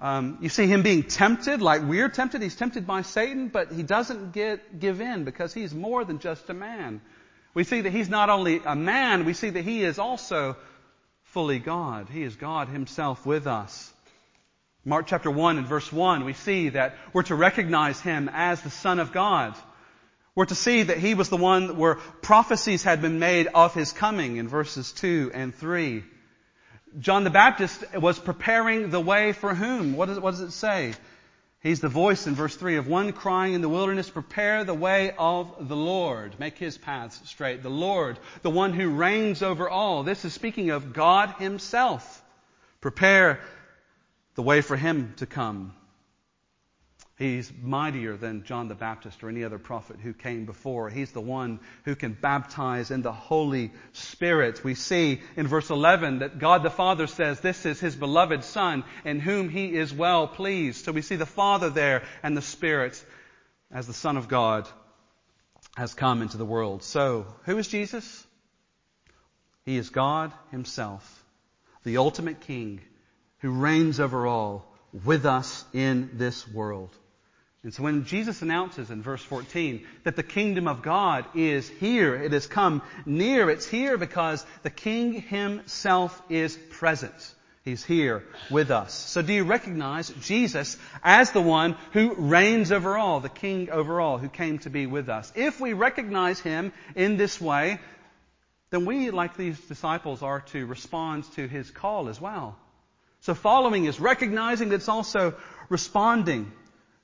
um, 0.00 0.38
you 0.40 0.48
see 0.48 0.66
him 0.66 0.82
being 0.82 1.02
tempted 1.02 1.60
like 1.60 1.82
we're 1.82 2.08
tempted. 2.08 2.40
He's 2.40 2.54
tempted 2.54 2.86
by 2.86 3.02
Satan, 3.02 3.48
but 3.48 3.72
he 3.72 3.82
doesn't 3.82 4.32
get, 4.32 4.78
give 4.78 5.00
in 5.00 5.24
because 5.24 5.52
he's 5.52 5.74
more 5.74 6.04
than 6.04 6.20
just 6.20 6.48
a 6.50 6.54
man. 6.54 7.00
We 7.52 7.64
see 7.64 7.80
that 7.80 7.90
he's 7.90 8.08
not 8.08 8.30
only 8.30 8.60
a 8.64 8.76
man, 8.76 9.24
we 9.24 9.32
see 9.32 9.50
that 9.50 9.64
he 9.64 9.82
is 9.82 9.98
also 9.98 10.56
fully 11.24 11.58
God. 11.58 12.08
He 12.08 12.22
is 12.22 12.36
God 12.36 12.68
himself 12.68 13.26
with 13.26 13.48
us. 13.48 13.92
Mark 14.84 15.06
chapter 15.08 15.30
1 15.30 15.58
and 15.58 15.66
verse 15.66 15.92
1, 15.92 16.24
we 16.24 16.32
see 16.32 16.68
that 16.70 16.94
we're 17.12 17.24
to 17.24 17.34
recognize 17.34 18.00
him 18.00 18.30
as 18.32 18.62
the 18.62 18.70
Son 18.70 19.00
of 19.00 19.12
God. 19.12 19.56
We're 20.36 20.46
to 20.46 20.54
see 20.54 20.84
that 20.84 20.98
he 20.98 21.14
was 21.14 21.28
the 21.28 21.36
one 21.36 21.76
where 21.76 21.96
prophecies 21.96 22.84
had 22.84 23.02
been 23.02 23.18
made 23.18 23.48
of 23.48 23.74
his 23.74 23.92
coming 23.92 24.36
in 24.36 24.46
verses 24.46 24.92
2 24.92 25.32
and 25.34 25.52
3. 25.52 26.04
John 26.98 27.24
the 27.24 27.30
Baptist 27.30 27.84
was 27.94 28.18
preparing 28.18 28.90
the 28.90 29.00
way 29.00 29.32
for 29.32 29.54
whom? 29.54 29.96
What 29.96 30.06
does, 30.06 30.18
what 30.18 30.32
does 30.32 30.40
it 30.40 30.52
say? 30.52 30.94
He's 31.60 31.80
the 31.80 31.88
voice 31.88 32.26
in 32.26 32.34
verse 32.34 32.54
3 32.54 32.76
of 32.76 32.86
one 32.86 33.12
crying 33.12 33.54
in 33.54 33.62
the 33.62 33.68
wilderness, 33.68 34.08
prepare 34.08 34.62
the 34.62 34.74
way 34.74 35.12
of 35.18 35.68
the 35.68 35.76
Lord. 35.76 36.38
Make 36.38 36.56
his 36.56 36.78
paths 36.78 37.20
straight. 37.28 37.62
The 37.62 37.68
Lord, 37.68 38.18
the 38.42 38.50
one 38.50 38.72
who 38.72 38.90
reigns 38.90 39.42
over 39.42 39.68
all. 39.68 40.04
This 40.04 40.24
is 40.24 40.32
speaking 40.32 40.70
of 40.70 40.92
God 40.92 41.34
himself. 41.38 42.22
Prepare 42.80 43.40
the 44.36 44.42
way 44.42 44.60
for 44.60 44.76
him 44.76 45.14
to 45.16 45.26
come. 45.26 45.74
He's 47.18 47.52
mightier 47.60 48.16
than 48.16 48.44
John 48.44 48.68
the 48.68 48.76
Baptist 48.76 49.24
or 49.24 49.28
any 49.28 49.42
other 49.42 49.58
prophet 49.58 49.96
who 50.00 50.12
came 50.12 50.44
before. 50.44 50.88
He's 50.88 51.10
the 51.10 51.20
one 51.20 51.58
who 51.84 51.96
can 51.96 52.12
baptize 52.12 52.92
in 52.92 53.02
the 53.02 53.12
Holy 53.12 53.72
Spirit. 53.92 54.62
We 54.62 54.74
see 54.74 55.20
in 55.36 55.48
verse 55.48 55.68
11 55.68 56.20
that 56.20 56.38
God 56.38 56.62
the 56.62 56.70
Father 56.70 57.08
says 57.08 57.40
this 57.40 57.66
is 57.66 57.80
His 57.80 57.96
beloved 57.96 58.44
Son 58.44 58.84
in 59.04 59.18
whom 59.18 59.48
He 59.48 59.74
is 59.74 59.92
well 59.92 60.28
pleased. 60.28 60.84
So 60.84 60.92
we 60.92 61.02
see 61.02 61.16
the 61.16 61.26
Father 61.26 61.70
there 61.70 62.04
and 62.22 62.36
the 62.36 62.42
Spirit 62.42 63.04
as 63.72 63.88
the 63.88 63.92
Son 63.92 64.16
of 64.16 64.28
God 64.28 64.68
has 65.76 65.94
come 65.94 66.22
into 66.22 66.36
the 66.36 66.44
world. 66.44 66.84
So, 66.84 67.26
who 67.46 67.58
is 67.58 67.66
Jesus? 67.66 68.26
He 69.64 69.76
is 69.76 69.90
God 69.90 70.32
Himself, 70.52 71.24
the 71.82 71.96
ultimate 71.96 72.42
King 72.42 72.80
who 73.38 73.50
reigns 73.50 73.98
over 73.98 74.24
all 74.24 74.72
with 75.04 75.26
us 75.26 75.64
in 75.72 76.10
this 76.14 76.46
world. 76.46 76.96
And 77.68 77.74
so 77.74 77.82
when 77.82 78.06
Jesus 78.06 78.40
announces 78.40 78.90
in 78.90 79.02
verse 79.02 79.22
14 79.22 79.86
that 80.04 80.16
the 80.16 80.22
kingdom 80.22 80.66
of 80.66 80.80
God 80.80 81.26
is 81.34 81.68
here, 81.68 82.14
it 82.14 82.32
has 82.32 82.46
come 82.46 82.80
near, 83.04 83.50
it's 83.50 83.66
here 83.66 83.98
because 83.98 84.42
the 84.62 84.70
King 84.70 85.12
Himself 85.20 86.18
is 86.30 86.56
present. 86.70 87.12
He's 87.66 87.84
here 87.84 88.24
with 88.50 88.70
us. 88.70 88.94
So 88.94 89.20
do 89.20 89.34
you 89.34 89.44
recognize 89.44 90.08
Jesus 90.08 90.78
as 91.02 91.32
the 91.32 91.42
one 91.42 91.76
who 91.92 92.14
reigns 92.14 92.72
over 92.72 92.96
all, 92.96 93.20
the 93.20 93.28
King 93.28 93.68
over 93.68 94.00
all, 94.00 94.16
who 94.16 94.30
came 94.30 94.60
to 94.60 94.70
be 94.70 94.86
with 94.86 95.10
us? 95.10 95.30
If 95.34 95.60
we 95.60 95.74
recognize 95.74 96.40
Him 96.40 96.72
in 96.96 97.18
this 97.18 97.38
way, 97.38 97.80
then 98.70 98.86
we, 98.86 99.10
like 99.10 99.36
these 99.36 99.60
disciples, 99.60 100.22
are 100.22 100.40
to 100.52 100.64
respond 100.64 101.30
to 101.32 101.46
His 101.46 101.70
call 101.70 102.08
as 102.08 102.18
well. 102.18 102.56
So 103.20 103.34
following 103.34 103.84
is 103.84 104.00
recognizing 104.00 104.72
it's 104.72 104.88
also 104.88 105.34
responding. 105.68 106.50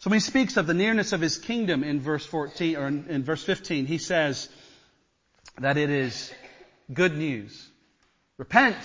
So 0.04 0.10
when 0.10 0.18
he 0.18 0.20
speaks 0.20 0.58
of 0.58 0.66
the 0.66 0.74
nearness 0.74 1.14
of 1.14 1.22
his 1.22 1.38
kingdom 1.38 1.82
in 1.82 1.98
verse 1.98 2.26
14, 2.26 2.76
or 2.76 2.88
in, 2.88 3.06
in 3.08 3.24
verse 3.24 3.42
15, 3.42 3.86
he 3.86 3.96
says 3.96 4.50
that 5.58 5.78
it 5.78 5.88
is 5.88 6.30
good 6.92 7.16
news. 7.16 7.66
Repent. 8.36 8.76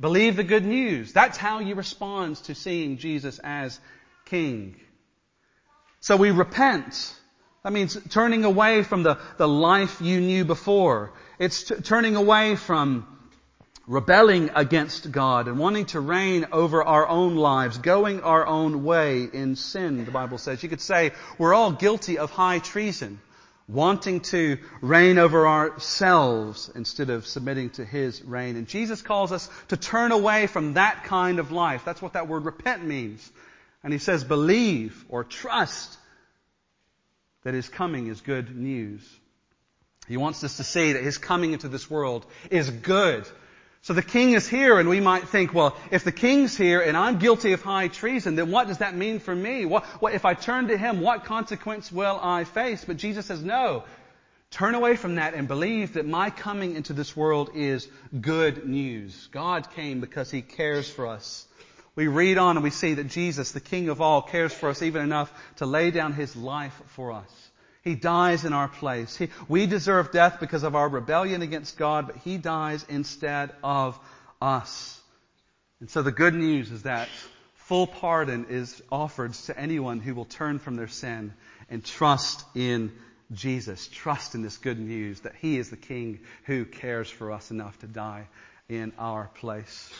Believe 0.00 0.34
the 0.34 0.42
good 0.42 0.64
news. 0.66 1.12
That's 1.12 1.38
how 1.38 1.60
you 1.60 1.76
respond 1.76 2.38
to 2.46 2.56
seeing 2.56 2.98
Jesus 2.98 3.38
as 3.44 3.78
King. 4.24 4.74
So 6.00 6.16
we 6.16 6.32
repent. 6.32 7.14
That 7.62 7.72
means 7.72 7.96
turning 8.10 8.44
away 8.44 8.82
from 8.82 9.04
the, 9.04 9.20
the 9.36 9.46
life 9.46 10.00
you 10.00 10.20
knew 10.20 10.44
before. 10.44 11.12
It's 11.38 11.62
t- 11.62 11.76
turning 11.76 12.16
away 12.16 12.56
from 12.56 13.06
rebelling 13.86 14.50
against 14.54 15.10
God 15.10 15.48
and 15.48 15.58
wanting 15.58 15.86
to 15.86 16.00
reign 16.00 16.46
over 16.52 16.82
our 16.82 17.06
own 17.08 17.36
lives, 17.36 17.78
going 17.78 18.20
our 18.20 18.46
own 18.46 18.84
way 18.84 19.28
in 19.32 19.56
sin, 19.56 20.04
the 20.04 20.10
Bible 20.10 20.38
says. 20.38 20.62
You 20.62 20.68
could 20.68 20.80
say 20.80 21.12
we're 21.38 21.54
all 21.54 21.72
guilty 21.72 22.18
of 22.18 22.30
high 22.30 22.60
treason, 22.60 23.20
wanting 23.66 24.20
to 24.20 24.58
reign 24.80 25.18
over 25.18 25.46
ourselves 25.48 26.70
instead 26.74 27.10
of 27.10 27.26
submitting 27.26 27.70
to 27.70 27.84
His 27.84 28.22
reign. 28.22 28.56
And 28.56 28.68
Jesus 28.68 29.02
calls 29.02 29.32
us 29.32 29.48
to 29.68 29.76
turn 29.76 30.12
away 30.12 30.46
from 30.46 30.74
that 30.74 31.04
kind 31.04 31.38
of 31.38 31.50
life. 31.50 31.84
That's 31.84 32.02
what 32.02 32.12
that 32.12 32.28
word 32.28 32.44
repent 32.44 32.84
means. 32.84 33.30
And 33.82 33.92
He 33.92 33.98
says 33.98 34.22
believe 34.22 35.04
or 35.08 35.24
trust 35.24 35.98
that 37.42 37.54
His 37.54 37.68
coming 37.68 38.06
is 38.06 38.20
good 38.20 38.56
news. 38.56 39.02
He 40.06 40.16
wants 40.16 40.44
us 40.44 40.58
to 40.58 40.64
see 40.64 40.92
that 40.92 41.02
His 41.02 41.18
coming 41.18 41.52
into 41.52 41.68
this 41.68 41.90
world 41.90 42.26
is 42.48 42.70
good 42.70 43.26
so 43.82 43.94
the 43.94 44.02
king 44.02 44.32
is 44.34 44.48
here 44.48 44.78
and 44.78 44.88
we 44.88 45.00
might 45.00 45.28
think, 45.28 45.52
well, 45.52 45.76
if 45.90 46.04
the 46.04 46.12
king's 46.12 46.56
here 46.56 46.80
and 46.80 46.96
I'm 46.96 47.18
guilty 47.18 47.52
of 47.52 47.62
high 47.62 47.88
treason, 47.88 48.36
then 48.36 48.52
what 48.52 48.68
does 48.68 48.78
that 48.78 48.94
mean 48.94 49.18
for 49.18 49.34
me? 49.34 49.64
What, 49.66 49.84
what, 50.00 50.14
if 50.14 50.24
I 50.24 50.34
turn 50.34 50.68
to 50.68 50.78
him, 50.78 51.00
what 51.00 51.24
consequence 51.24 51.90
will 51.90 52.18
I 52.22 52.44
face? 52.44 52.84
But 52.84 52.96
Jesus 52.96 53.26
says, 53.26 53.42
no. 53.42 53.82
Turn 54.52 54.76
away 54.76 54.94
from 54.94 55.16
that 55.16 55.34
and 55.34 55.48
believe 55.48 55.94
that 55.94 56.06
my 56.06 56.30
coming 56.30 56.76
into 56.76 56.92
this 56.92 57.16
world 57.16 57.50
is 57.54 57.88
good 58.20 58.68
news. 58.68 59.28
God 59.32 59.70
came 59.72 60.00
because 60.00 60.30
he 60.30 60.42
cares 60.42 60.88
for 60.88 61.08
us. 61.08 61.44
We 61.96 62.06
read 62.06 62.38
on 62.38 62.56
and 62.56 62.62
we 62.62 62.70
see 62.70 62.94
that 62.94 63.08
Jesus, 63.08 63.50
the 63.50 63.60
King 63.60 63.88
of 63.88 64.00
all, 64.00 64.22
cares 64.22 64.52
for 64.52 64.68
us 64.68 64.82
even 64.82 65.02
enough 65.02 65.32
to 65.56 65.66
lay 65.66 65.90
down 65.90 66.12
his 66.12 66.36
life 66.36 66.80
for 66.88 67.12
us. 67.12 67.41
He 67.82 67.96
dies 67.96 68.44
in 68.44 68.52
our 68.52 68.68
place. 68.68 69.16
He, 69.16 69.28
we 69.48 69.66
deserve 69.66 70.12
death 70.12 70.38
because 70.38 70.62
of 70.62 70.76
our 70.76 70.88
rebellion 70.88 71.42
against 71.42 71.76
God, 71.76 72.06
but 72.06 72.16
He 72.18 72.38
dies 72.38 72.86
instead 72.88 73.50
of 73.62 73.98
us. 74.40 75.00
And 75.80 75.90
so 75.90 76.02
the 76.02 76.12
good 76.12 76.34
news 76.34 76.70
is 76.70 76.84
that 76.84 77.08
full 77.54 77.88
pardon 77.88 78.46
is 78.48 78.80
offered 78.90 79.34
to 79.34 79.58
anyone 79.58 79.98
who 79.98 80.14
will 80.14 80.24
turn 80.24 80.60
from 80.60 80.76
their 80.76 80.88
sin 80.88 81.32
and 81.68 81.84
trust 81.84 82.44
in 82.54 82.92
Jesus. 83.32 83.88
Trust 83.88 84.36
in 84.36 84.42
this 84.42 84.58
good 84.58 84.78
news 84.78 85.20
that 85.20 85.34
He 85.34 85.58
is 85.58 85.70
the 85.70 85.76
King 85.76 86.20
who 86.44 86.64
cares 86.64 87.10
for 87.10 87.32
us 87.32 87.50
enough 87.50 87.76
to 87.80 87.88
die 87.88 88.28
in 88.68 88.92
our 88.96 89.28
place. 89.34 89.92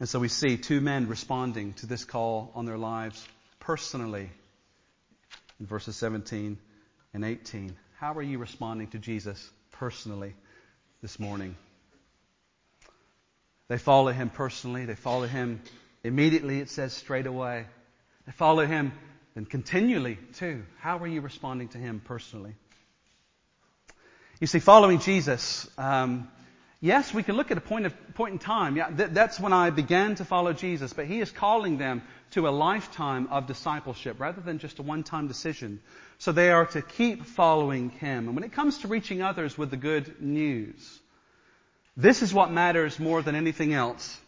And 0.00 0.08
so 0.08 0.18
we 0.18 0.28
see 0.28 0.56
two 0.56 0.80
men 0.80 1.06
responding 1.06 1.74
to 1.74 1.86
this 1.86 2.04
call 2.04 2.50
on 2.54 2.64
their 2.64 2.78
lives 2.78 3.26
personally 3.60 4.30
in 5.60 5.66
verses 5.66 5.96
17 5.96 6.58
and 7.12 7.24
18. 7.24 7.76
How 7.98 8.14
are 8.14 8.22
you 8.22 8.38
responding 8.38 8.88
to 8.88 8.98
Jesus 8.98 9.50
personally 9.72 10.34
this 11.02 11.18
morning? 11.18 11.56
They 13.68 13.78
follow 13.78 14.12
him 14.12 14.30
personally. 14.30 14.84
They 14.84 14.94
follow 14.94 15.26
him 15.26 15.62
immediately, 16.02 16.60
it 16.60 16.68
says 16.68 16.92
straight 16.92 17.26
away. 17.26 17.66
They 18.26 18.32
follow 18.32 18.66
him 18.66 18.92
and 19.34 19.48
continually 19.48 20.18
too. 20.34 20.64
How 20.78 20.98
are 20.98 21.06
you 21.06 21.20
responding 21.20 21.68
to 21.68 21.78
him 21.78 22.00
personally? 22.04 22.54
You 24.40 24.46
see, 24.46 24.58
following 24.58 24.98
Jesus, 24.98 25.68
um, 25.78 26.28
yes, 26.84 27.14
we 27.14 27.22
can 27.22 27.36
look 27.36 27.50
at 27.50 27.56
a 27.56 27.62
point 27.62 27.86
of 27.86 28.14
point 28.14 28.34
in 28.34 28.38
time. 28.38 28.76
Yeah, 28.76 28.90
th- 28.90 29.10
that's 29.10 29.40
when 29.40 29.52
I 29.52 29.70
began 29.70 30.14
to 30.16 30.24
follow 30.24 30.52
Jesus. 30.52 30.92
But 30.92 31.06
He 31.06 31.20
is 31.20 31.30
calling 31.30 31.78
them 31.78 32.02
to 32.32 32.46
a 32.46 32.50
lifetime 32.50 33.26
of 33.30 33.46
discipleship 33.46 34.20
rather 34.20 34.40
than 34.40 34.58
just 34.58 34.78
a 34.78 34.82
one-time 34.82 35.26
decision. 35.26 35.80
So 36.18 36.30
they 36.30 36.50
are 36.50 36.66
to 36.66 36.82
keep 36.82 37.24
following 37.24 37.90
Him. 37.90 38.28
And 38.28 38.36
when 38.36 38.44
it 38.44 38.52
comes 38.52 38.78
to 38.78 38.88
reaching 38.88 39.22
others 39.22 39.56
with 39.56 39.70
the 39.70 39.76
good 39.76 40.20
news, 40.20 41.00
this 41.96 42.22
is 42.22 42.34
what 42.34 42.52
matters 42.52 43.00
more 43.00 43.22
than 43.22 43.34
anything 43.34 43.72
else. 43.72 44.20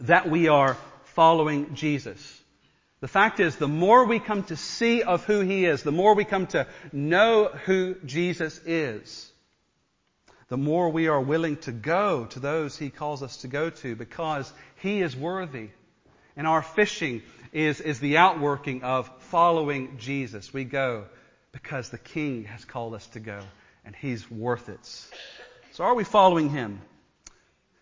That 0.00 0.28
we 0.28 0.48
are 0.48 0.76
following 1.14 1.74
Jesus. 1.74 2.42
The 3.00 3.08
fact 3.08 3.40
is, 3.40 3.56
the 3.56 3.68
more 3.68 4.06
we 4.06 4.18
come 4.18 4.42
to 4.44 4.56
see 4.56 5.02
of 5.02 5.24
who 5.24 5.40
He 5.40 5.64
is, 5.64 5.82
the 5.82 5.92
more 5.92 6.14
we 6.14 6.24
come 6.24 6.46
to 6.48 6.66
know 6.92 7.48
who 7.64 7.94
Jesus 8.04 8.60
is, 8.66 9.30
the 10.48 10.56
more 10.56 10.90
we 10.90 11.08
are 11.08 11.20
willing 11.20 11.56
to 11.58 11.72
go 11.72 12.26
to 12.26 12.40
those 12.40 12.76
He 12.76 12.90
calls 12.90 13.22
us 13.22 13.38
to 13.38 13.48
go 13.48 13.70
to 13.70 13.96
because 13.96 14.52
He 14.76 15.02
is 15.02 15.16
worthy. 15.16 15.70
And 16.36 16.46
our 16.46 16.62
fishing 16.62 17.22
is, 17.52 17.80
is 17.80 17.98
the 17.98 18.18
outworking 18.18 18.82
of 18.82 19.10
following 19.24 19.98
Jesus. 19.98 20.52
We 20.52 20.64
go 20.64 21.06
because 21.52 21.90
the 21.90 21.98
King 21.98 22.44
has 22.44 22.64
called 22.64 22.94
us 22.94 23.06
to 23.08 23.20
go 23.20 23.40
and 23.84 23.96
He's 23.96 24.30
worth 24.30 24.68
it. 24.68 24.86
So 25.72 25.84
are 25.84 25.94
we 25.94 26.04
following 26.04 26.50
Him? 26.50 26.80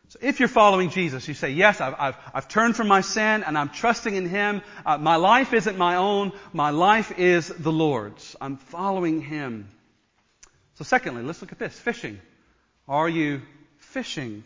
So 0.08 0.20
if 0.22 0.38
you're 0.38 0.48
following 0.48 0.90
Jesus, 0.90 1.26
you 1.26 1.34
say, 1.34 1.50
yes, 1.50 1.80
I've, 1.80 1.94
I've, 1.98 2.16
I've 2.32 2.48
turned 2.48 2.76
from 2.76 2.88
my 2.88 3.00
sin 3.00 3.42
and 3.42 3.58
I'm 3.58 3.68
trusting 3.68 4.14
in 4.14 4.28
Him. 4.28 4.62
Uh, 4.86 4.96
my 4.96 5.16
life 5.16 5.52
isn't 5.52 5.76
my 5.76 5.96
own. 5.96 6.32
My 6.52 6.70
life 6.70 7.18
is 7.18 7.48
the 7.48 7.72
Lord's. 7.72 8.36
I'm 8.40 8.56
following 8.56 9.20
Him. 9.20 9.68
So 10.74 10.84
secondly, 10.84 11.22
let's 11.22 11.42
look 11.42 11.52
at 11.52 11.58
this. 11.58 11.78
Fishing. 11.78 12.20
Are 12.88 13.08
you 13.08 13.42
fishing? 13.78 14.44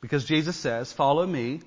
Because 0.00 0.24
Jesus 0.24 0.56
says, 0.56 0.92
follow 0.92 1.26
me 1.26 1.60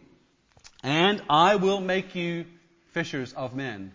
and 0.83 1.21
I 1.29 1.55
will 1.55 1.81
make 1.81 2.15
you 2.15 2.45
fishers 2.91 3.33
of 3.33 3.55
men. 3.55 3.91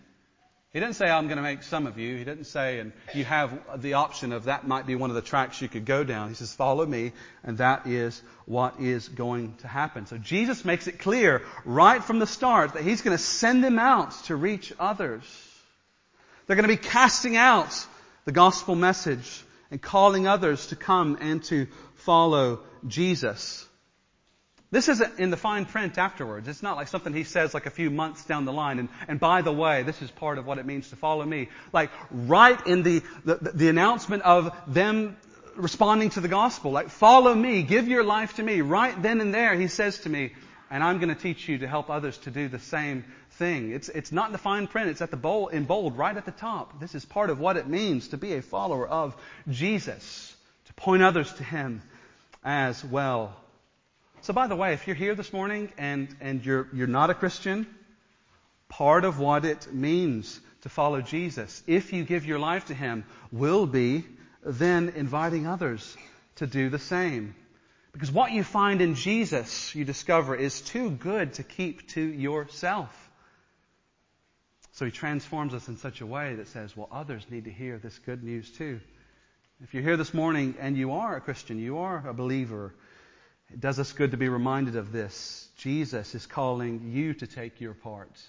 He 0.73 0.81
didn't 0.81 0.95
say, 0.95 1.09
I'm 1.09 1.27
going 1.27 1.37
to 1.37 1.43
make 1.43 1.63
some 1.63 1.87
of 1.87 1.97
you. 1.97 2.17
He 2.17 2.23
didn't 2.23 2.43
say, 2.43 2.79
and 2.79 2.91
you 3.13 3.23
have 3.23 3.81
the 3.81 3.93
option 3.93 4.33
of 4.33 4.43
that 4.43 4.67
might 4.67 4.85
be 4.85 4.95
one 4.95 5.09
of 5.09 5.15
the 5.15 5.21
tracks 5.21 5.61
you 5.61 5.69
could 5.69 5.85
go 5.85 6.03
down. 6.03 6.29
He 6.29 6.35
says, 6.35 6.53
follow 6.53 6.85
me, 6.85 7.13
and 7.43 7.57
that 7.59 7.87
is 7.87 8.21
what 8.45 8.79
is 8.79 9.07
going 9.07 9.55
to 9.61 9.67
happen. 9.67 10.05
So 10.05 10.17
Jesus 10.17 10.65
makes 10.65 10.87
it 10.87 10.99
clear 10.99 11.41
right 11.63 12.03
from 12.03 12.19
the 12.19 12.27
start 12.27 12.73
that 12.73 12.83
He's 12.83 13.01
going 13.01 13.17
to 13.17 13.23
send 13.23 13.63
them 13.63 13.79
out 13.79 14.11
to 14.25 14.35
reach 14.35 14.73
others. 14.79 15.23
They're 16.45 16.57
going 16.57 16.69
to 16.69 16.75
be 16.75 16.77
casting 16.77 17.37
out 17.37 17.73
the 18.25 18.31
gospel 18.31 18.75
message 18.75 19.43
and 19.71 19.81
calling 19.81 20.27
others 20.27 20.67
to 20.67 20.75
come 20.75 21.17
and 21.19 21.43
to 21.45 21.67
follow 21.95 22.61
Jesus. 22.87 23.67
This 24.69 24.89
isn't 24.89 25.19
in 25.19 25.29
the 25.29 25.37
fine 25.37 25.65
print 25.65 25.97
afterwards. 25.97 26.47
It's 26.47 26.61
not 26.61 26.75
like 26.75 26.89
something 26.89 27.13
he 27.13 27.23
says 27.23 27.53
like 27.53 27.67
a 27.67 27.71
few 27.71 27.89
months 27.89 28.25
down 28.25 28.43
the 28.43 28.51
line. 28.51 28.79
And, 28.79 28.89
and 29.07 29.19
by 29.19 29.41
the 29.41 29.53
way, 29.53 29.83
this 29.83 30.01
is 30.01 30.11
part 30.11 30.37
of 30.37 30.45
what 30.45 30.57
it 30.57 30.65
means 30.65 30.89
to 30.89 30.97
follow 30.97 31.25
me. 31.25 31.47
Like 31.71 31.89
right 32.11 32.67
in 32.67 32.83
the, 32.83 33.01
the, 33.23 33.51
the 33.53 33.69
announcement 33.69 34.23
of 34.23 34.53
them 34.67 35.15
responding 35.55 36.09
to 36.11 36.21
the 36.21 36.27
gospel. 36.27 36.71
Like 36.71 36.89
follow 36.89 37.33
me, 37.33 37.63
give 37.63 37.87
your 37.87 38.03
life 38.03 38.35
to 38.35 38.43
me. 38.43 38.59
Right 38.59 39.01
then 39.01 39.21
and 39.21 39.33
there, 39.33 39.55
he 39.55 39.67
says 39.67 39.99
to 39.99 40.09
me, 40.09 40.33
and 40.69 40.83
I'm 40.83 40.99
going 40.99 41.15
to 41.15 41.21
teach 41.21 41.47
you 41.47 41.59
to 41.59 41.67
help 41.67 41.89
others 41.89 42.17
to 42.19 42.31
do 42.31 42.49
the 42.49 42.59
same 42.59 43.05
thing. 43.37 43.71
It's, 43.71 43.89
it's 43.89 44.11
not 44.11 44.27
in 44.27 44.31
the 44.31 44.37
fine 44.37 44.67
print. 44.67 44.89
It's 44.89 45.01
at 45.01 45.11
the 45.11 45.17
bold, 45.17 45.53
in 45.53 45.65
bold, 45.65 45.97
right 45.97 46.15
at 46.15 46.25
the 46.25 46.31
top. 46.31 46.79
This 46.79 46.95
is 46.95 47.05
part 47.05 47.29
of 47.29 47.39
what 47.39 47.57
it 47.57 47.67
means 47.67 48.09
to 48.09 48.17
be 48.17 48.33
a 48.33 48.41
follower 48.41 48.87
of 48.87 49.15
Jesus. 49.49 50.35
To 50.65 50.73
point 50.73 51.03
others 51.03 51.31
to 51.33 51.43
Him 51.43 51.81
as 52.43 52.83
well. 52.83 53.35
So 54.21 54.33
by 54.33 54.47
the 54.47 54.55
way, 54.55 54.73
if 54.73 54.87
you're 54.87 54.95
here 54.95 55.15
this 55.15 55.31
morning 55.31 55.71
and, 55.77 56.13
and 56.19 56.45
you're, 56.45 56.67
you're 56.73 56.87
not 56.87 57.09
a 57.09 57.13
Christian, 57.13 57.67
part 58.69 59.05
of 59.05 59.19
what 59.19 59.45
it 59.45 59.73
means 59.73 60.39
to 60.61 60.69
follow 60.69 61.01
Jesus, 61.01 61.63
if 61.67 61.93
you 61.93 62.03
give 62.03 62.25
your 62.25 62.39
life 62.39 62.65
to 62.65 62.73
Him, 62.73 63.05
will 63.31 63.67
be 63.67 64.03
then 64.43 64.93
inviting 64.95 65.47
others 65.47 65.95
to 66.37 66.47
do 66.47 66.69
the 66.69 66.79
same. 66.79 67.35
Because 67.93 68.11
what 68.11 68.31
you 68.31 68.43
find 68.43 68.81
in 68.81 68.95
Jesus, 68.95 69.73
you 69.73 69.85
discover, 69.85 70.35
is 70.35 70.61
too 70.61 70.91
good 70.91 71.33
to 71.33 71.43
keep 71.43 71.87
to 71.89 72.01
yourself. 72.01 73.06
So 74.77 74.85
he 74.85 74.91
transforms 74.91 75.55
us 75.55 75.67
in 75.69 75.77
such 75.77 76.01
a 76.01 76.05
way 76.05 76.35
that 76.35 76.49
says, 76.49 76.77
well, 76.77 76.87
others 76.91 77.25
need 77.31 77.45
to 77.45 77.51
hear 77.51 77.79
this 77.79 77.97
good 77.97 78.23
news 78.23 78.47
too. 78.51 78.79
If 79.63 79.73
you're 79.73 79.81
here 79.81 79.97
this 79.97 80.13
morning 80.13 80.53
and 80.59 80.77
you 80.77 80.91
are 80.91 81.15
a 81.15 81.21
Christian, 81.21 81.57
you 81.57 81.79
are 81.79 82.07
a 82.07 82.13
believer, 82.13 82.75
it 83.51 83.59
does 83.59 83.79
us 83.79 83.91
good 83.91 84.11
to 84.11 84.17
be 84.17 84.29
reminded 84.29 84.75
of 84.75 84.91
this. 84.91 85.49
Jesus 85.57 86.13
is 86.13 86.27
calling 86.27 86.91
you 86.93 87.15
to 87.15 87.25
take 87.25 87.59
your 87.59 87.73
part 87.73 88.21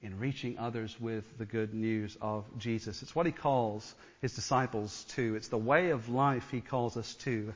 in 0.00 0.18
reaching 0.18 0.58
others 0.58 1.00
with 1.00 1.38
the 1.38 1.46
good 1.46 1.72
news 1.72 2.16
of 2.20 2.46
Jesus. 2.58 3.02
It's 3.02 3.14
what 3.14 3.26
he 3.26 3.30
calls 3.30 3.94
his 4.20 4.34
disciples 4.34 5.04
to. 5.10 5.36
It's 5.36 5.50
the 5.50 5.56
way 5.56 5.90
of 5.90 6.08
life 6.08 6.50
he 6.50 6.62
calls 6.62 6.96
us 6.96 7.14
to. 7.26 7.54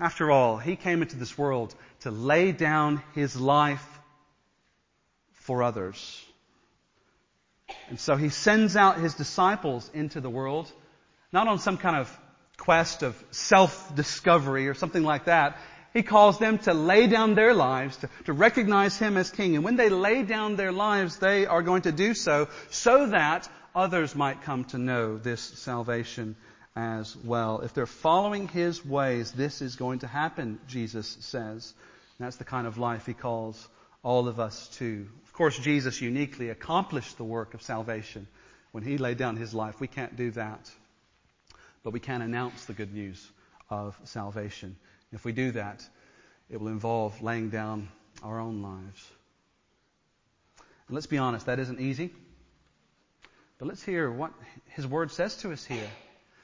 After 0.00 0.32
all, 0.32 0.58
he 0.58 0.74
came 0.74 1.00
into 1.00 1.14
this 1.14 1.38
world 1.38 1.72
to 2.00 2.10
lay 2.10 2.50
down 2.50 3.04
his 3.14 3.40
life 3.40 3.86
for 5.34 5.62
others. 5.62 6.20
And 7.88 7.98
so 7.98 8.16
he 8.16 8.28
sends 8.28 8.76
out 8.76 8.98
his 8.98 9.14
disciples 9.14 9.90
into 9.94 10.20
the 10.20 10.30
world, 10.30 10.70
not 11.32 11.48
on 11.48 11.58
some 11.58 11.76
kind 11.76 11.96
of 11.96 12.20
quest 12.56 13.02
of 13.02 13.22
self-discovery 13.30 14.68
or 14.68 14.74
something 14.74 15.02
like 15.02 15.26
that. 15.26 15.58
He 15.92 16.02
calls 16.02 16.38
them 16.38 16.58
to 16.58 16.74
lay 16.74 17.06
down 17.06 17.34
their 17.34 17.54
lives, 17.54 17.96
to, 17.98 18.10
to 18.24 18.32
recognize 18.32 18.98
Him 18.98 19.16
as 19.16 19.30
King. 19.30 19.54
And 19.54 19.64
when 19.64 19.76
they 19.76 19.88
lay 19.88 20.24
down 20.24 20.56
their 20.56 20.72
lives, 20.72 21.18
they 21.18 21.46
are 21.46 21.62
going 21.62 21.82
to 21.82 21.92
do 21.92 22.14
so 22.14 22.48
so 22.70 23.06
that 23.06 23.48
others 23.74 24.14
might 24.16 24.42
come 24.42 24.64
to 24.66 24.78
know 24.78 25.18
this 25.18 25.40
salvation 25.40 26.34
as 26.74 27.16
well. 27.16 27.60
If 27.60 27.74
they're 27.74 27.86
following 27.86 28.48
His 28.48 28.84
ways, 28.84 29.30
this 29.30 29.62
is 29.62 29.76
going 29.76 30.00
to 30.00 30.08
happen, 30.08 30.58
Jesus 30.66 31.16
says. 31.20 31.72
And 32.18 32.26
that's 32.26 32.36
the 32.36 32.44
kind 32.44 32.66
of 32.66 32.76
life 32.76 33.06
He 33.06 33.14
calls 33.14 33.68
all 34.04 34.28
of 34.28 34.38
us 34.38 34.68
too. 34.68 35.08
Of 35.24 35.32
course, 35.32 35.58
Jesus 35.58 36.00
uniquely 36.00 36.50
accomplished 36.50 37.16
the 37.16 37.24
work 37.24 37.54
of 37.54 37.62
salvation 37.62 38.28
when 38.70 38.84
He 38.84 38.98
laid 38.98 39.16
down 39.16 39.36
His 39.36 39.52
life. 39.52 39.80
We 39.80 39.88
can't 39.88 40.14
do 40.14 40.30
that. 40.32 40.70
But 41.82 41.92
we 41.92 42.00
can 42.00 42.22
announce 42.22 42.66
the 42.66 42.72
good 42.72 42.94
news 42.94 43.26
of 43.68 43.98
salvation. 44.04 44.76
If 45.12 45.24
we 45.24 45.32
do 45.32 45.52
that, 45.52 45.84
it 46.48 46.60
will 46.60 46.68
involve 46.68 47.20
laying 47.22 47.50
down 47.50 47.88
our 48.22 48.38
own 48.38 48.62
lives. 48.62 49.10
And 50.86 50.94
let's 50.94 51.06
be 51.06 51.18
honest, 51.18 51.46
that 51.46 51.58
isn't 51.58 51.80
easy. 51.80 52.12
But 53.58 53.68
let's 53.68 53.82
hear 53.82 54.10
what 54.10 54.32
his 54.68 54.86
word 54.86 55.10
says 55.10 55.36
to 55.38 55.52
us 55.52 55.64
here. 55.64 55.88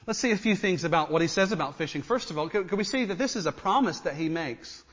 Let's 0.07 0.19
see 0.19 0.31
a 0.31 0.37
few 0.37 0.55
things 0.55 0.83
about 0.83 1.11
what 1.11 1.21
he 1.21 1.27
says 1.27 1.51
about 1.51 1.77
fishing. 1.77 2.01
First 2.01 2.31
of 2.31 2.37
all, 2.37 2.49
could, 2.49 2.71
we 2.71 2.83
see 2.83 3.05
that 3.05 3.19
this 3.19 3.35
is 3.35 3.45
a 3.45 3.51
promise 3.51 3.99
that 4.01 4.15
he 4.15 4.29
makes? 4.29 4.83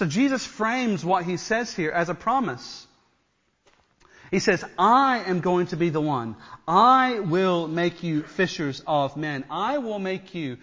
So 0.00 0.06
Jesus 0.06 0.46
frames 0.46 1.04
what 1.04 1.26
he 1.26 1.36
says 1.36 1.74
here 1.74 1.90
as 1.90 2.08
a 2.08 2.14
promise. 2.14 2.86
He 4.30 4.38
says, 4.38 4.64
I 4.78 5.18
am 5.26 5.40
going 5.40 5.66
to 5.66 5.76
be 5.76 5.90
the 5.90 6.00
one. 6.00 6.36
I 6.66 7.20
will 7.20 7.68
make 7.68 8.02
you 8.02 8.22
fishers 8.22 8.82
of 8.86 9.18
men. 9.18 9.44
I 9.50 9.76
will 9.76 9.98
make 9.98 10.34
you 10.34 10.56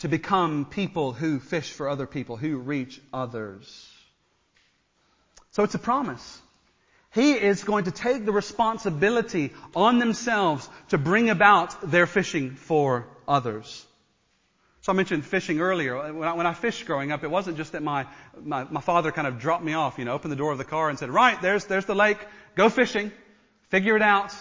to 0.00 0.08
become 0.08 0.64
people 0.64 1.12
who 1.12 1.38
fish 1.38 1.70
for 1.70 1.88
other 1.88 2.08
people, 2.08 2.36
who 2.36 2.56
reach 2.56 3.00
others. 3.12 3.88
So 5.52 5.62
it's 5.62 5.76
a 5.76 5.78
promise. 5.78 6.40
He 7.12 7.34
is 7.34 7.62
going 7.62 7.84
to 7.84 7.92
take 7.92 8.24
the 8.24 8.32
responsibility 8.32 9.52
on 9.76 10.00
themselves 10.00 10.68
to 10.88 10.98
bring 10.98 11.30
about 11.30 11.92
their 11.92 12.08
fishing 12.08 12.56
for 12.56 13.06
others. 13.28 13.86
So 14.88 14.92
I 14.92 14.96
mentioned 14.96 15.26
fishing 15.26 15.60
earlier. 15.60 16.14
When 16.14 16.26
I, 16.26 16.32
when 16.32 16.46
I 16.46 16.54
fished 16.54 16.86
growing 16.86 17.12
up, 17.12 17.22
it 17.22 17.30
wasn't 17.30 17.58
just 17.58 17.72
that 17.72 17.82
my, 17.82 18.06
my, 18.42 18.64
my 18.64 18.80
father 18.80 19.12
kind 19.12 19.26
of 19.26 19.38
dropped 19.38 19.62
me 19.62 19.74
off, 19.74 19.98
you 19.98 20.06
know, 20.06 20.14
opened 20.14 20.32
the 20.32 20.36
door 20.36 20.50
of 20.50 20.56
the 20.56 20.64
car 20.64 20.88
and 20.88 20.98
said, 20.98 21.10
right, 21.10 21.38
there's, 21.42 21.66
there's 21.66 21.84
the 21.84 21.94
lake, 21.94 22.16
go 22.54 22.70
fishing, 22.70 23.12
figure 23.68 23.96
it 23.96 24.00
out. 24.00 24.34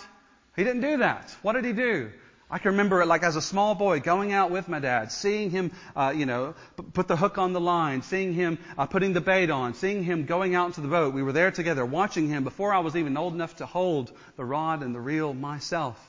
He 0.55 0.63
didn't 0.63 0.83
do 0.83 0.99
that. 0.99 1.35
What 1.41 1.55
did 1.55 1.65
he 1.65 1.73
do? 1.73 2.11
I 2.49 2.59
can 2.59 2.71
remember 2.71 3.01
it 3.01 3.07
like 3.07 3.23
as 3.23 3.35
a 3.35 3.41
small 3.41 3.75
boy 3.75 3.99
going 3.99 4.31
out 4.31 4.49
with 4.49 4.69
my 4.69 4.79
dad, 4.79 5.11
seeing 5.11 5.49
him, 5.49 5.73
uh, 5.97 6.13
you 6.15 6.25
know, 6.25 6.55
p- 6.77 6.83
put 6.93 7.09
the 7.09 7.17
hook 7.17 7.37
on 7.37 7.51
the 7.51 7.59
line, 7.59 8.01
seeing 8.01 8.31
him 8.31 8.57
uh, 8.77 8.85
putting 8.85 9.11
the 9.11 9.19
bait 9.19 9.49
on, 9.49 9.73
seeing 9.73 10.01
him 10.01 10.23
going 10.23 10.55
out 10.55 10.75
to 10.75 10.81
the 10.81 10.87
boat. 10.87 11.13
We 11.13 11.23
were 11.23 11.33
there 11.33 11.51
together, 11.51 11.85
watching 11.85 12.29
him 12.29 12.45
before 12.45 12.73
I 12.73 12.79
was 12.79 12.95
even 12.95 13.17
old 13.17 13.33
enough 13.33 13.57
to 13.57 13.65
hold 13.65 14.13
the 14.37 14.45
rod 14.45 14.81
and 14.81 14.95
the 14.95 15.01
reel 15.01 15.33
myself. 15.33 16.01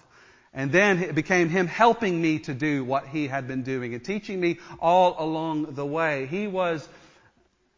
And 0.55 0.73
then 0.73 1.03
it 1.03 1.15
became 1.15 1.49
him 1.49 1.67
helping 1.67 2.21
me 2.21 2.39
to 2.41 2.55
do 2.55 2.85
what 2.85 3.07
he 3.07 3.29
had 3.29 3.47
been 3.47 3.63
doing 3.63 3.95
and 3.95 4.05
teaching 4.05 4.41
me 4.41 4.59
all 4.81 5.17
along 5.19 5.75
the 5.75 5.85
way. 5.87 6.27
He 6.27 6.47
was 6.47 6.89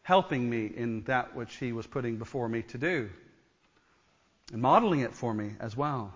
helping 0.02 0.48
me 0.48 0.66
in 0.66 1.02
that 1.04 1.34
which 1.34 1.54
he 1.56 1.72
was 1.72 1.86
putting 1.86 2.16
before 2.16 2.48
me 2.48 2.62
to 2.62 2.78
do 2.78 3.10
and 4.52 4.62
modeling 4.62 5.00
it 5.00 5.14
for 5.14 5.32
me 5.32 5.52
as 5.60 5.76
well. 5.76 6.12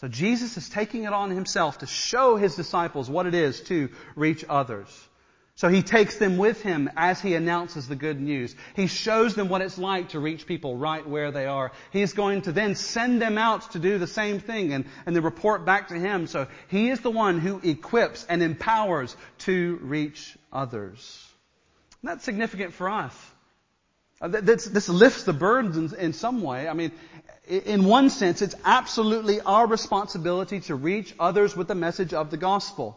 So 0.00 0.08
Jesus 0.08 0.56
is 0.56 0.68
taking 0.68 1.04
it 1.04 1.12
on 1.12 1.30
himself 1.30 1.78
to 1.78 1.86
show 1.86 2.36
his 2.36 2.54
disciples 2.54 3.10
what 3.10 3.26
it 3.26 3.34
is 3.34 3.60
to 3.62 3.90
reach 4.14 4.44
others. 4.48 5.07
So 5.58 5.68
he 5.68 5.82
takes 5.82 6.18
them 6.18 6.38
with 6.38 6.62
him 6.62 6.88
as 6.96 7.20
he 7.20 7.34
announces 7.34 7.88
the 7.88 7.96
good 7.96 8.20
news. 8.20 8.54
He 8.76 8.86
shows 8.86 9.34
them 9.34 9.48
what 9.48 9.60
it's 9.60 9.76
like 9.76 10.10
to 10.10 10.20
reach 10.20 10.46
people 10.46 10.76
right 10.76 11.04
where 11.04 11.32
they 11.32 11.46
are. 11.46 11.72
He's 11.90 12.12
going 12.12 12.42
to 12.42 12.52
then 12.52 12.76
send 12.76 13.20
them 13.20 13.38
out 13.38 13.72
to 13.72 13.80
do 13.80 13.98
the 13.98 14.06
same 14.06 14.38
thing 14.38 14.72
and, 14.72 14.84
and 15.04 15.16
report 15.20 15.64
back 15.64 15.88
to 15.88 15.94
him. 15.94 16.28
So 16.28 16.46
he 16.68 16.90
is 16.90 17.00
the 17.00 17.10
one 17.10 17.40
who 17.40 17.58
equips 17.64 18.24
and 18.28 18.40
empowers 18.40 19.16
to 19.38 19.80
reach 19.82 20.38
others. 20.52 21.26
And 22.02 22.10
that's 22.10 22.24
significant 22.24 22.72
for 22.72 22.88
us. 22.88 23.16
Uh, 24.20 24.28
this, 24.28 24.64
this 24.66 24.88
lifts 24.88 25.24
the 25.24 25.32
burdens 25.32 25.92
in, 25.92 25.98
in 25.98 26.12
some 26.12 26.40
way. 26.40 26.68
I 26.68 26.72
mean, 26.72 26.92
in 27.48 27.84
one 27.84 28.10
sense, 28.10 28.42
it's 28.42 28.54
absolutely 28.64 29.40
our 29.40 29.66
responsibility 29.66 30.60
to 30.60 30.76
reach 30.76 31.16
others 31.18 31.56
with 31.56 31.66
the 31.66 31.74
message 31.74 32.14
of 32.14 32.30
the 32.30 32.36
gospel. 32.36 32.96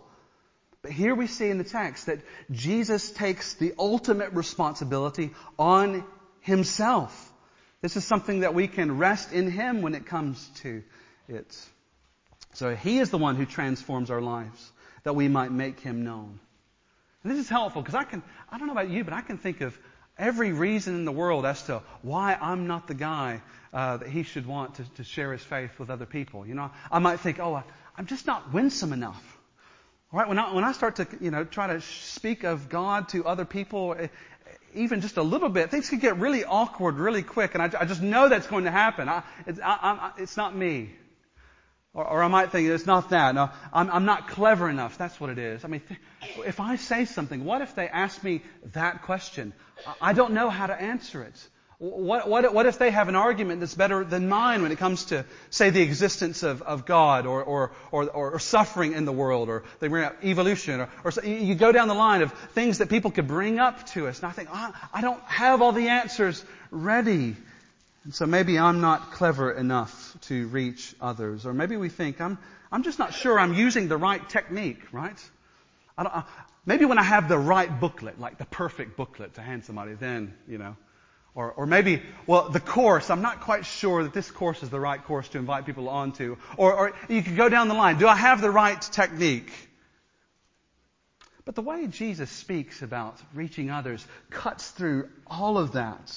But 0.81 0.91
here 0.91 1.13
we 1.13 1.27
see 1.27 1.49
in 1.49 1.57
the 1.57 1.63
text 1.63 2.07
that 2.07 2.19
Jesus 2.49 3.11
takes 3.11 3.53
the 3.53 3.73
ultimate 3.77 4.33
responsibility 4.33 5.31
on 5.59 6.03
himself. 6.39 7.31
This 7.81 7.97
is 7.97 8.05
something 8.05 8.41
that 8.41 8.53
we 8.53 8.67
can 8.67 8.97
rest 8.97 9.31
in 9.31 9.49
him 9.49 9.81
when 9.81 9.95
it 9.95 10.05
comes 10.05 10.47
to 10.61 10.83
it. 11.27 11.57
So 12.53 12.75
he 12.75 12.99
is 12.99 13.09
the 13.09 13.17
one 13.17 13.35
who 13.35 13.45
transforms 13.45 14.09
our 14.09 14.21
lives 14.21 14.71
that 15.03 15.13
we 15.13 15.27
might 15.27 15.51
make 15.51 15.79
him 15.79 16.03
known. 16.03 16.39
And 17.23 17.31
this 17.31 17.39
is 17.39 17.49
helpful 17.49 17.81
because 17.81 17.95
I 17.95 18.03
can, 18.03 18.23
I 18.49 18.57
don't 18.57 18.67
know 18.67 18.73
about 18.73 18.89
you, 18.89 19.03
but 19.03 19.13
I 19.13 19.21
can 19.21 19.37
think 19.37 19.61
of 19.61 19.77
every 20.17 20.51
reason 20.51 20.95
in 20.95 21.05
the 21.05 21.11
world 21.11 21.45
as 21.45 21.63
to 21.63 21.81
why 22.01 22.37
I'm 22.39 22.67
not 22.67 22.87
the 22.87 22.93
guy 22.93 23.41
uh, 23.73 23.97
that 23.97 24.09
he 24.09 24.23
should 24.23 24.45
want 24.45 24.75
to, 24.75 24.83
to, 24.95 25.03
share 25.03 25.31
his 25.31 25.41
faith 25.41 25.79
with 25.79 25.89
other 25.89 26.05
people. 26.05 26.45
You 26.45 26.55
know, 26.55 26.71
I 26.91 26.99
might 26.99 27.19
think, 27.19 27.39
oh, 27.39 27.53
I, 27.53 27.63
I'm 27.97 28.05
just 28.05 28.27
not 28.27 28.53
winsome 28.53 28.93
enough. 28.93 29.30
Right, 30.13 30.27
when 30.27 30.39
I, 30.39 30.53
when 30.53 30.65
I 30.65 30.73
start 30.73 30.97
to, 30.97 31.07
you 31.21 31.31
know, 31.31 31.45
try 31.45 31.67
to 31.67 31.79
speak 31.79 32.43
of 32.43 32.67
God 32.67 33.07
to 33.09 33.25
other 33.25 33.45
people, 33.45 33.95
eh, 33.97 34.07
even 34.73 34.99
just 34.99 35.15
a 35.15 35.23
little 35.23 35.47
bit, 35.47 35.71
things 35.71 35.89
can 35.89 35.99
get 35.99 36.17
really 36.17 36.43
awkward 36.43 36.97
really 36.97 37.23
quick, 37.23 37.53
and 37.55 37.63
I, 37.63 37.71
I 37.79 37.85
just 37.85 38.01
know 38.01 38.27
that's 38.27 38.47
going 38.47 38.65
to 38.65 38.71
happen. 38.71 39.07
I, 39.07 39.23
it's, 39.47 39.59
I, 39.63 40.11
it's 40.17 40.35
not 40.35 40.53
me. 40.53 40.89
Or, 41.93 42.05
or, 42.05 42.23
I 42.23 42.27
might 42.27 42.51
think 42.51 42.69
it's 42.69 42.85
not 42.85 43.09
that. 43.11 43.35
No, 43.35 43.49
I'm, 43.71 43.89
I'm, 43.89 44.05
not 44.05 44.27
clever 44.27 44.69
enough. 44.69 44.97
That's 44.97 45.19
what 45.19 45.29
it 45.29 45.37
is. 45.37 45.65
I 45.65 45.67
mean, 45.67 45.81
th- 45.81 45.99
if 46.45 46.59
I 46.61 46.77
say 46.77 47.03
something, 47.03 47.43
what 47.43 47.61
if 47.61 47.75
they 47.75 47.87
ask 47.87 48.21
me 48.23 48.41
that 48.73 49.03
question? 49.03 49.53
I 50.01 50.13
don't 50.13 50.33
know 50.33 50.49
how 50.49 50.67
to 50.67 50.73
answer 50.73 51.23
it. 51.23 51.35
What, 51.81 52.29
what, 52.29 52.53
what, 52.53 52.67
if 52.67 52.77
they 52.77 52.91
have 52.91 53.09
an 53.09 53.15
argument 53.15 53.59
that's 53.59 53.73
better 53.73 54.03
than 54.03 54.29
mine 54.29 54.61
when 54.61 54.71
it 54.71 54.77
comes 54.77 55.05
to, 55.05 55.25
say, 55.49 55.71
the 55.71 55.81
existence 55.81 56.43
of, 56.43 56.61
of 56.61 56.85
God 56.85 57.25
or, 57.25 57.43
or, 57.43 57.71
or, 57.91 58.07
or, 58.07 58.37
suffering 58.37 58.93
in 58.93 59.05
the 59.05 59.11
world 59.11 59.49
or 59.49 59.63
they 59.79 59.87
bring 59.87 60.03
up 60.03 60.23
evolution 60.23 60.81
or, 60.81 60.89
or 61.03 61.09
so 61.09 61.23
you 61.23 61.55
go 61.55 61.71
down 61.71 61.87
the 61.87 61.95
line 61.95 62.21
of 62.21 62.31
things 62.53 62.77
that 62.77 62.89
people 62.89 63.09
could 63.09 63.27
bring 63.27 63.57
up 63.57 63.83
to 63.93 64.07
us 64.07 64.19
and 64.19 64.27
I 64.27 64.31
think, 64.31 64.49
oh, 64.53 64.71
I 64.93 65.01
don't 65.01 65.23
have 65.23 65.63
all 65.63 65.71
the 65.71 65.87
answers 65.87 66.45
ready. 66.69 67.35
And 68.03 68.13
so 68.13 68.27
maybe 68.27 68.59
I'm 68.59 68.79
not 68.81 69.13
clever 69.13 69.51
enough 69.51 70.15
to 70.27 70.49
reach 70.49 70.93
others 71.01 71.47
or 71.47 71.53
maybe 71.55 71.77
we 71.77 71.89
think 71.89 72.21
I'm, 72.21 72.37
I'm 72.71 72.83
just 72.83 72.99
not 72.99 73.15
sure 73.15 73.39
I'm 73.39 73.55
using 73.55 73.87
the 73.87 73.97
right 73.97 74.29
technique, 74.29 74.81
right? 74.91 75.17
I 75.97 76.25
maybe 76.63 76.85
when 76.85 76.99
I 76.99 77.03
have 77.03 77.27
the 77.27 77.39
right 77.39 77.79
booklet, 77.79 78.19
like 78.19 78.37
the 78.37 78.45
perfect 78.45 78.97
booklet 78.97 79.33
to 79.33 79.41
hand 79.41 79.65
somebody, 79.65 79.95
then, 79.95 80.35
you 80.47 80.59
know, 80.59 80.75
or, 81.33 81.51
or 81.51 81.65
maybe, 81.65 82.01
well, 82.27 82.49
the 82.49 82.59
course, 82.59 83.09
I'm 83.09 83.21
not 83.21 83.41
quite 83.41 83.65
sure 83.65 84.03
that 84.03 84.13
this 84.13 84.29
course 84.29 84.63
is 84.63 84.69
the 84.69 84.79
right 84.79 85.01
course 85.03 85.29
to 85.29 85.37
invite 85.37 85.65
people 85.65 85.87
onto. 85.87 86.37
Or, 86.57 86.73
or 86.73 86.93
you 87.07 87.23
could 87.23 87.37
go 87.37 87.47
down 87.47 87.69
the 87.69 87.73
line. 87.73 87.97
Do 87.97 88.07
I 88.07 88.15
have 88.15 88.41
the 88.41 88.51
right 88.51 88.81
technique? 88.81 89.51
But 91.45 91.55
the 91.55 91.61
way 91.61 91.87
Jesus 91.87 92.29
speaks 92.29 92.81
about 92.81 93.17
reaching 93.33 93.69
others 93.69 94.05
cuts 94.29 94.69
through 94.69 95.09
all 95.25 95.57
of 95.57 95.73
that 95.73 96.13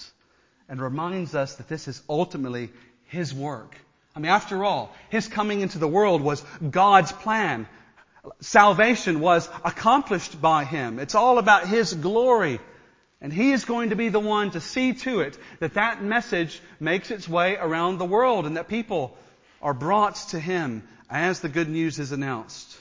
and 0.68 0.80
reminds 0.80 1.34
us 1.34 1.56
that 1.56 1.68
this 1.68 1.88
is 1.88 2.02
ultimately 2.08 2.70
His 3.04 3.32
work. 3.32 3.76
I 4.16 4.20
mean, 4.20 4.30
after 4.30 4.64
all, 4.64 4.92
His 5.10 5.28
coming 5.28 5.60
into 5.60 5.78
the 5.78 5.88
world 5.88 6.22
was 6.22 6.44
God's 6.70 7.12
plan. 7.12 7.68
Salvation 8.40 9.20
was 9.20 9.48
accomplished 9.64 10.40
by 10.40 10.64
Him. 10.64 10.98
It's 10.98 11.14
all 11.14 11.38
about 11.38 11.68
His 11.68 11.94
glory. 11.94 12.58
And 13.24 13.32
He 13.32 13.52
is 13.52 13.64
going 13.64 13.88
to 13.88 13.96
be 13.96 14.10
the 14.10 14.20
one 14.20 14.50
to 14.50 14.60
see 14.60 14.92
to 14.92 15.20
it 15.20 15.38
that 15.58 15.74
that 15.74 16.04
message 16.04 16.60
makes 16.78 17.10
its 17.10 17.26
way 17.26 17.56
around 17.56 17.96
the 17.96 18.04
world 18.04 18.44
and 18.44 18.58
that 18.58 18.68
people 18.68 19.16
are 19.62 19.72
brought 19.72 20.16
to 20.32 20.38
Him 20.38 20.86
as 21.08 21.40
the 21.40 21.48
good 21.48 21.70
news 21.70 21.98
is 21.98 22.12
announced. 22.12 22.78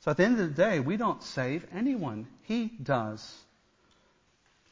So 0.00 0.10
at 0.10 0.16
the 0.16 0.24
end 0.24 0.40
of 0.40 0.48
the 0.48 0.60
day, 0.60 0.80
we 0.80 0.96
don't 0.96 1.22
save 1.22 1.64
anyone. 1.72 2.26
He 2.42 2.66
does. 2.82 3.32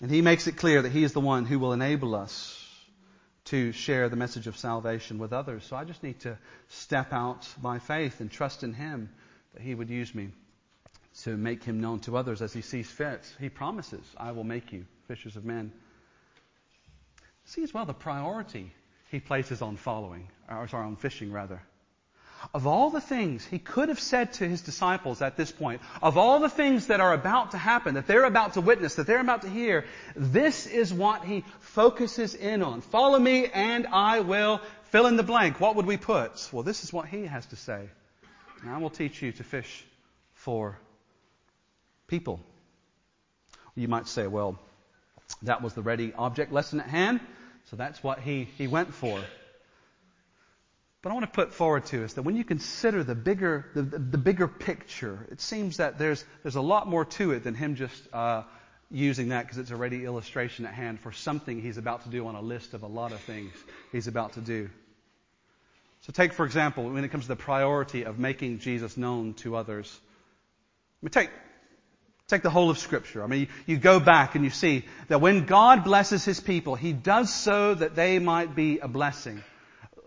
And 0.00 0.10
He 0.10 0.20
makes 0.20 0.48
it 0.48 0.56
clear 0.56 0.82
that 0.82 0.90
He 0.90 1.04
is 1.04 1.12
the 1.12 1.20
one 1.20 1.46
who 1.46 1.60
will 1.60 1.72
enable 1.72 2.16
us 2.16 2.60
to 3.44 3.70
share 3.70 4.08
the 4.08 4.16
message 4.16 4.48
of 4.48 4.56
salvation 4.56 5.18
with 5.18 5.32
others. 5.32 5.62
So 5.62 5.76
I 5.76 5.84
just 5.84 6.02
need 6.02 6.18
to 6.22 6.36
step 6.70 7.12
out 7.12 7.46
by 7.62 7.78
faith 7.78 8.20
and 8.20 8.32
trust 8.32 8.64
in 8.64 8.74
Him 8.74 9.10
that 9.52 9.62
He 9.62 9.76
would 9.76 9.90
use 9.90 10.12
me 10.12 10.30
to 11.22 11.36
make 11.36 11.62
Him 11.62 11.80
known 11.80 12.00
to 12.00 12.16
others 12.16 12.42
as 12.42 12.52
He 12.52 12.62
sees 12.62 12.90
fit. 12.90 13.24
He 13.40 13.48
promises, 13.48 14.04
I 14.16 14.32
will 14.32 14.44
make 14.44 14.72
you 14.72 14.84
fishers 15.08 15.36
of 15.36 15.44
men. 15.44 15.72
See 17.46 17.62
as 17.62 17.72
well 17.72 17.84
the 17.84 17.94
priority 17.94 18.72
He 19.10 19.20
places 19.20 19.62
on 19.62 19.76
following, 19.76 20.28
or 20.48 20.68
sorry, 20.68 20.86
on 20.86 20.96
fishing 20.96 21.32
rather. 21.32 21.62
Of 22.52 22.66
all 22.66 22.90
the 22.90 23.00
things 23.00 23.44
he 23.44 23.58
could 23.58 23.88
have 23.88 24.00
said 24.00 24.34
to 24.34 24.48
his 24.48 24.60
disciples 24.60 25.22
at 25.22 25.36
this 25.36 25.50
point, 25.50 25.80
of 26.02 26.18
all 26.18 26.40
the 26.40 26.48
things 26.48 26.88
that 26.88 27.00
are 27.00 27.14
about 27.14 27.52
to 27.52 27.58
happen, 27.58 27.94
that 27.94 28.06
they're 28.06 28.24
about 28.24 28.54
to 28.54 28.60
witness, 28.60 28.96
that 28.96 29.06
they're 29.06 29.20
about 29.20 29.42
to 29.42 29.48
hear, 29.48 29.84
this 30.14 30.66
is 30.66 30.92
what 30.92 31.24
he 31.24 31.44
focuses 31.60 32.34
in 32.34 32.62
on. 32.62 32.80
Follow 32.80 33.18
me 33.18 33.46
and 33.46 33.86
I 33.86 34.20
will 34.20 34.60
fill 34.90 35.06
in 35.06 35.16
the 35.16 35.22
blank. 35.22 35.60
What 35.60 35.76
would 35.76 35.86
we 35.86 35.96
put? 35.96 36.48
Well, 36.52 36.62
this 36.62 36.84
is 36.84 36.92
what 36.92 37.06
he 37.06 37.24
has 37.24 37.46
to 37.46 37.56
say. 37.56 37.88
And 38.62 38.70
I 38.70 38.78
will 38.78 38.90
teach 38.90 39.22
you 39.22 39.32
to 39.32 39.42
fish 39.42 39.84
for 40.34 40.78
people. 42.06 42.40
You 43.74 43.88
might 43.88 44.06
say, 44.06 44.26
well, 44.26 44.58
that 45.42 45.62
was 45.62 45.74
the 45.74 45.82
ready 45.82 46.12
object 46.16 46.52
lesson 46.52 46.80
at 46.80 46.88
hand, 46.88 47.20
so 47.70 47.76
that's 47.76 48.02
what 48.02 48.20
he, 48.20 48.44
he 48.56 48.66
went 48.66 48.94
for. 48.94 49.20
But 51.02 51.10
I 51.10 51.12
want 51.14 51.26
to 51.26 51.32
put 51.32 51.52
forward 51.52 51.84
to 51.86 52.04
us 52.04 52.14
that 52.14 52.22
when 52.22 52.34
you 52.34 52.44
consider 52.44 53.04
the 53.04 53.14
bigger, 53.14 53.66
the, 53.74 53.82
the 53.82 54.16
bigger 54.16 54.48
picture, 54.48 55.26
it 55.30 55.40
seems 55.40 55.76
that 55.76 55.98
there's, 55.98 56.24
there's 56.42 56.56
a 56.56 56.62
lot 56.62 56.88
more 56.88 57.04
to 57.04 57.32
it 57.32 57.44
than 57.44 57.54
him 57.54 57.74
just 57.74 58.08
uh, 58.12 58.44
using 58.90 59.28
that 59.28 59.42
because 59.42 59.58
it's 59.58 59.70
a 59.70 59.76
ready 59.76 60.04
illustration 60.04 60.64
at 60.64 60.72
hand 60.72 61.00
for 61.00 61.12
something 61.12 61.60
he's 61.60 61.76
about 61.76 62.04
to 62.04 62.08
do 62.08 62.26
on 62.26 62.36
a 62.36 62.40
list 62.40 62.72
of 62.72 62.84
a 62.84 62.86
lot 62.86 63.12
of 63.12 63.20
things 63.20 63.52
he's 63.92 64.06
about 64.06 64.34
to 64.34 64.40
do. 64.40 64.70
So 66.02 66.12
take, 66.12 66.32
for 66.32 66.46
example, 66.46 66.88
when 66.88 67.04
it 67.04 67.08
comes 67.08 67.24
to 67.24 67.28
the 67.28 67.36
priority 67.36 68.04
of 68.04 68.18
making 68.18 68.60
Jesus 68.60 68.96
known 68.96 69.34
to 69.34 69.56
others. 69.56 69.94
I 71.02 71.06
mean, 71.06 71.10
take, 71.10 71.30
take 72.34 72.42
the 72.42 72.50
whole 72.50 72.70
of 72.70 72.78
Scripture. 72.78 73.22
I 73.22 73.26
mean, 73.26 73.48
you, 73.66 73.76
go 73.76 74.00
back 74.00 74.34
and 74.34 74.44
you 74.44 74.50
see 74.50 74.84
that 75.08 75.20
when 75.20 75.46
God 75.46 75.84
blesses 75.84 76.24
His 76.24 76.40
people, 76.40 76.74
He 76.74 76.92
does 76.92 77.32
so 77.32 77.74
that 77.74 77.94
they 77.94 78.18
might 78.18 78.54
be 78.54 78.78
a 78.78 78.88
blessing 78.88 79.42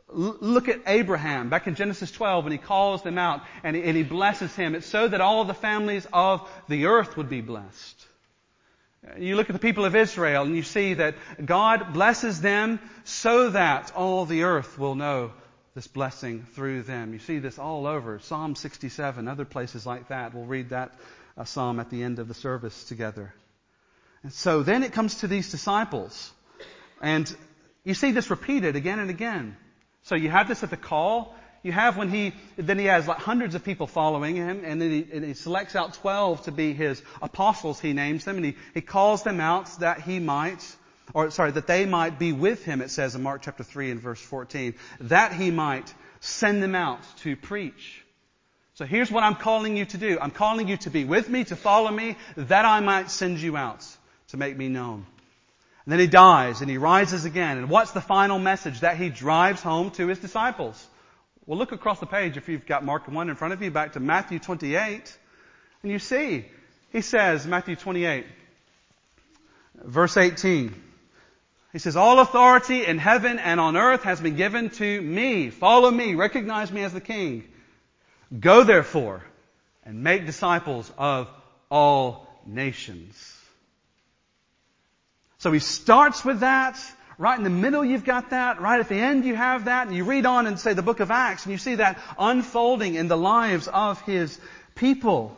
look 0.10 0.70
at 0.70 0.80
Abraham 0.88 1.50
back 1.50 1.68
in 1.68 1.76
Genesis 1.76 2.12
12 2.12 2.46
when 2.46 2.52
he 2.52 2.58
calls 2.58 3.04
them 3.04 3.18
out 3.18 3.42
and 3.64 3.76
he, 3.76 3.84
and 3.84 3.98
he 3.98 4.04
blesses 4.04 4.56
him. 4.56 4.76
It's 4.76 4.88
so 4.88 5.08
that 5.08 5.22
all 5.22 5.44
the 5.46 5.54
families 5.54 6.08
of 6.14 6.50
the 6.70 6.86
earth 6.86 7.18
would 7.18 7.30
be 7.30 7.42
blessed. 7.42 8.06
You 9.18 9.36
look 9.36 9.50
at 9.50 9.54
the 9.54 9.60
people 9.60 9.86
of 9.86 9.96
Israel 9.96 10.44
and 10.44 10.56
you 10.56 10.64
see 10.64 10.96
that 10.96 11.16
God 11.44 11.94
blesses 11.94 12.42
them 12.42 12.80
so 13.04 13.52
that 13.52 13.96
all 13.96 14.26
the 14.26 14.44
earth 14.44 14.78
will 14.78 14.96
know 14.96 15.32
this 15.76 15.88
blessing 15.88 16.46
through 16.54 16.84
them. 16.84 17.14
You 17.14 17.20
see 17.20 17.40
this 17.40 17.60
all 17.60 17.86
over. 17.86 18.20
Psalm 18.20 18.56
67, 18.56 19.28
other 19.28 19.46
places 19.46 19.86
like 19.86 20.08
that. 20.08 20.34
We'll 20.34 20.46
read 20.46 20.70
that 20.70 20.94
uh, 21.38 21.44
psalm 21.44 21.80
at 21.80 21.90
the 21.90 22.04
end 22.04 22.20
of 22.20 22.28
the 22.28 22.34
service 22.34 22.84
together. 22.86 23.34
And 24.24 24.34
so 24.34 24.64
then 24.64 24.84
it 24.84 24.94
comes 24.94 25.16
to 25.16 25.28
these 25.28 25.52
disciples. 25.52 26.32
And 27.02 27.34
you 27.84 27.94
see 27.94 28.12
this 28.12 28.30
repeated 28.30 28.76
again 28.76 29.00
and 29.00 29.10
again. 29.10 29.56
So 30.04 30.16
you 30.16 30.30
have 30.30 30.48
this 30.48 30.64
at 30.64 30.70
the 30.70 30.78
call. 30.78 31.36
You 31.64 31.72
have 31.72 31.98
when 31.98 32.10
he, 32.10 32.34
then 32.56 32.80
he 32.80 32.86
has 32.86 33.08
like 33.08 33.18
hundreds 33.18 33.56
of 33.56 33.64
people 33.64 33.88
following 33.88 34.36
him, 34.36 34.64
and 34.64 34.82
then 34.82 34.92
he, 34.92 35.08
and 35.12 35.26
he 35.26 35.34
selects 35.34 35.76
out 35.76 35.94
12 35.96 36.44
to 36.44 36.52
be 36.52 36.74
his 36.74 37.02
apostles, 37.22 37.80
he 37.80 37.94
names 37.94 38.24
them, 38.26 38.38
and 38.38 38.46
he, 38.46 38.56
he 38.74 38.82
calls 38.82 39.24
them 39.24 39.40
out 39.40 39.68
that 39.80 40.02
he 40.02 40.20
might, 40.20 40.64
or 41.14 41.30
sorry, 41.32 41.52
that 41.52 41.68
they 41.68 41.86
might 41.86 42.20
be 42.20 42.32
with 42.32 42.64
him, 42.64 42.82
it 42.82 42.90
says 42.90 43.16
in 43.16 43.24
Mark 43.24 43.42
chapter 43.42 43.64
3 43.64 43.92
and 43.92 44.00
verse 44.00 44.22
14, 44.22 44.76
that 45.02 45.34
he 45.34 45.52
might 45.52 45.94
send 46.20 46.64
them 46.64 46.76
out 46.76 47.02
to 47.18 47.36
preach. 47.36 48.04
So 48.78 48.86
here's 48.86 49.10
what 49.10 49.24
I'm 49.24 49.34
calling 49.34 49.76
you 49.76 49.86
to 49.86 49.98
do. 49.98 50.20
I'm 50.22 50.30
calling 50.30 50.68
you 50.68 50.78
to 50.78 50.92
be 50.92 51.04
with 51.04 51.28
me, 51.30 51.44
to 51.46 51.56
follow 51.56 51.90
me, 51.90 52.16
that 52.36 52.64
I 52.64 52.80
might 52.80 53.10
send 53.10 53.40
you 53.40 53.58
out 53.58 53.84
to 54.28 54.38
make 54.38 54.56
me 54.56 54.68
known. 54.68 55.04
And 55.84 55.92
then 55.92 56.00
he 56.00 56.06
dies 56.06 56.62
and 56.62 56.70
he 56.70 56.78
rises 56.78 57.26
again. 57.26 57.58
And 57.58 57.72
what's 57.72 57.90
the 57.90 58.02
final 58.02 58.38
message 58.38 58.82
that 58.82 58.98
he 58.98 59.10
drives 59.10 59.64
home 59.64 59.90
to 59.92 60.06
his 60.06 60.20
disciples? 60.20 60.86
Well, 61.48 61.58
look 61.58 61.72
across 61.72 62.00
the 62.00 62.06
page 62.06 62.38
if 62.38 62.50
you've 62.50 62.68
got 62.68 62.86
Mark 62.86 63.08
1 63.08 63.32
in 63.32 63.36
front 63.36 63.56
of 63.56 63.64
you 63.64 63.72
back 63.72 63.94
to 63.94 64.00
Matthew 64.00 64.38
28. 64.38 65.18
And 65.82 65.92
you 65.92 65.98
see, 65.98 66.46
he 66.92 67.02
says, 67.02 67.48
Matthew 67.48 67.78
28, 67.78 68.28
verse 69.86 70.18
18. 70.18 70.72
He 71.74 71.80
says, 71.80 71.96
all 71.96 72.20
authority 72.20 72.86
in 72.86 73.00
heaven 73.00 73.40
and 73.40 73.60
on 73.60 73.76
earth 73.76 74.04
has 74.04 74.22
been 74.22 74.36
given 74.36 74.70
to 74.70 75.02
me. 75.02 75.50
Follow 75.50 75.90
me. 75.90 76.14
Recognize 76.14 76.72
me 76.72 76.84
as 76.84 76.94
the 76.94 77.02
king. 77.02 77.44
Go 78.38 78.64
therefore 78.64 79.24
and 79.84 80.04
make 80.04 80.26
disciples 80.26 80.92
of 80.98 81.30
all 81.72 82.28
nations. 82.46 83.34
So 85.40 85.52
he 85.52 85.60
starts 85.60 86.26
with 86.26 86.42
that. 86.42 86.80
Right 87.18 87.38
in 87.38 87.44
the 87.44 87.50
middle 87.50 87.84
you've 87.84 88.06
got 88.06 88.32
that. 88.32 88.62
Right 88.62 88.80
at 88.80 88.90
the 88.90 88.96
end 88.96 89.26
you 89.26 89.36
have 89.36 89.66
that. 89.66 89.88
And 89.88 89.96
you 89.96 90.04
read 90.04 90.26
on 90.26 90.46
and 90.46 90.60
say 90.60 90.74
the 90.74 90.82
book 90.82 91.00
of 91.00 91.10
Acts 91.10 91.46
and 91.46 91.52
you 91.52 91.58
see 91.58 91.76
that 91.76 92.00
unfolding 92.20 92.96
in 92.96 93.08
the 93.08 93.18
lives 93.18 93.68
of 93.68 94.02
his 94.02 94.40
people. 94.76 95.38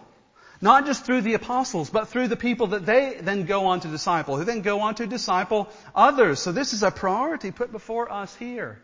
Not 0.62 0.86
just 0.86 1.06
through 1.06 1.22
the 1.22 1.36
apostles, 1.36 1.90
but 1.90 2.10
through 2.10 2.28
the 2.28 2.36
people 2.36 2.68
that 2.68 2.86
they 2.86 3.18
then 3.22 3.46
go 3.46 3.68
on 3.68 3.80
to 3.82 3.88
disciple, 3.88 4.36
who 4.36 4.44
then 4.44 4.62
go 4.62 4.82
on 4.82 4.96
to 4.96 5.08
disciple 5.08 5.70
others. 5.96 6.40
So 6.42 6.52
this 6.52 6.74
is 6.74 6.84
a 6.84 6.92
priority 6.92 7.52
put 7.52 7.72
before 7.72 8.12
us 8.12 8.36
here. 8.36 8.82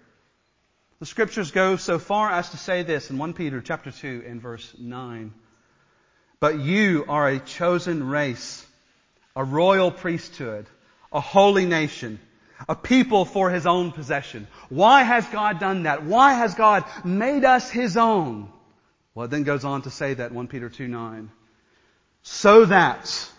The 0.99 1.05
scriptures 1.05 1.51
go 1.51 1.75
so 1.75 1.99
far 1.99 2.31
as 2.31 2.49
to 2.51 2.57
say 2.57 2.83
this 2.83 3.09
in 3.09 3.17
1 3.17 3.33
Peter 3.33 3.59
chapter 3.59 3.91
2 3.91 4.23
and 4.25 4.41
verse 4.41 4.73
9. 4.79 5.33
But 6.39 6.59
you 6.59 7.03
are 7.09 7.27
a 7.27 7.39
chosen 7.39 8.07
race, 8.07 8.65
a 9.35 9.43
royal 9.43 9.91
priesthood, 9.91 10.67
a 11.11 11.19
holy 11.19 11.65
nation, 11.65 12.19
a 12.69 12.75
people 12.75 13.25
for 13.25 13.49
his 13.49 13.65
own 13.65 13.91
possession. 13.91 14.47
Why 14.69 15.03
has 15.03 15.27
God 15.27 15.59
done 15.59 15.83
that? 15.83 16.03
Why 16.03 16.33
has 16.33 16.55
God 16.55 16.85
made 17.03 17.43
us 17.43 17.69
his 17.69 17.97
own? 17.97 18.49
Well, 19.13 19.25
it 19.25 19.31
then 19.31 19.43
goes 19.43 19.65
on 19.65 19.81
to 19.81 19.89
say 19.89 20.13
that 20.13 20.31
1 20.31 20.47
Peter 20.47 20.69
2 20.69 20.87
9. 20.87 21.29
So 22.23 22.65
that 22.65 23.29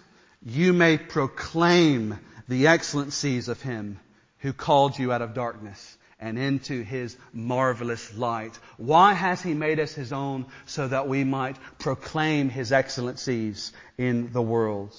you 0.44 0.74
may 0.74 0.98
proclaim 0.98 2.18
the 2.48 2.66
excellencies 2.66 3.48
of 3.48 3.62
him 3.62 3.98
who 4.40 4.52
called 4.52 4.98
you 4.98 5.10
out 5.10 5.22
of 5.22 5.32
darkness 5.32 5.96
and 6.18 6.38
into 6.38 6.82
his 6.82 7.16
marvelous 7.32 8.14
light. 8.16 8.58
Why 8.76 9.12
has 9.12 9.42
he 9.42 9.54
made 9.54 9.80
us 9.80 9.92
his 9.92 10.12
own? 10.12 10.46
So 10.66 10.88
that 10.88 11.08
we 11.08 11.24
might 11.24 11.56
proclaim 11.78 12.48
his 12.48 12.72
excellencies 12.72 13.72
in 13.98 14.32
the 14.32 14.42
world. 14.42 14.94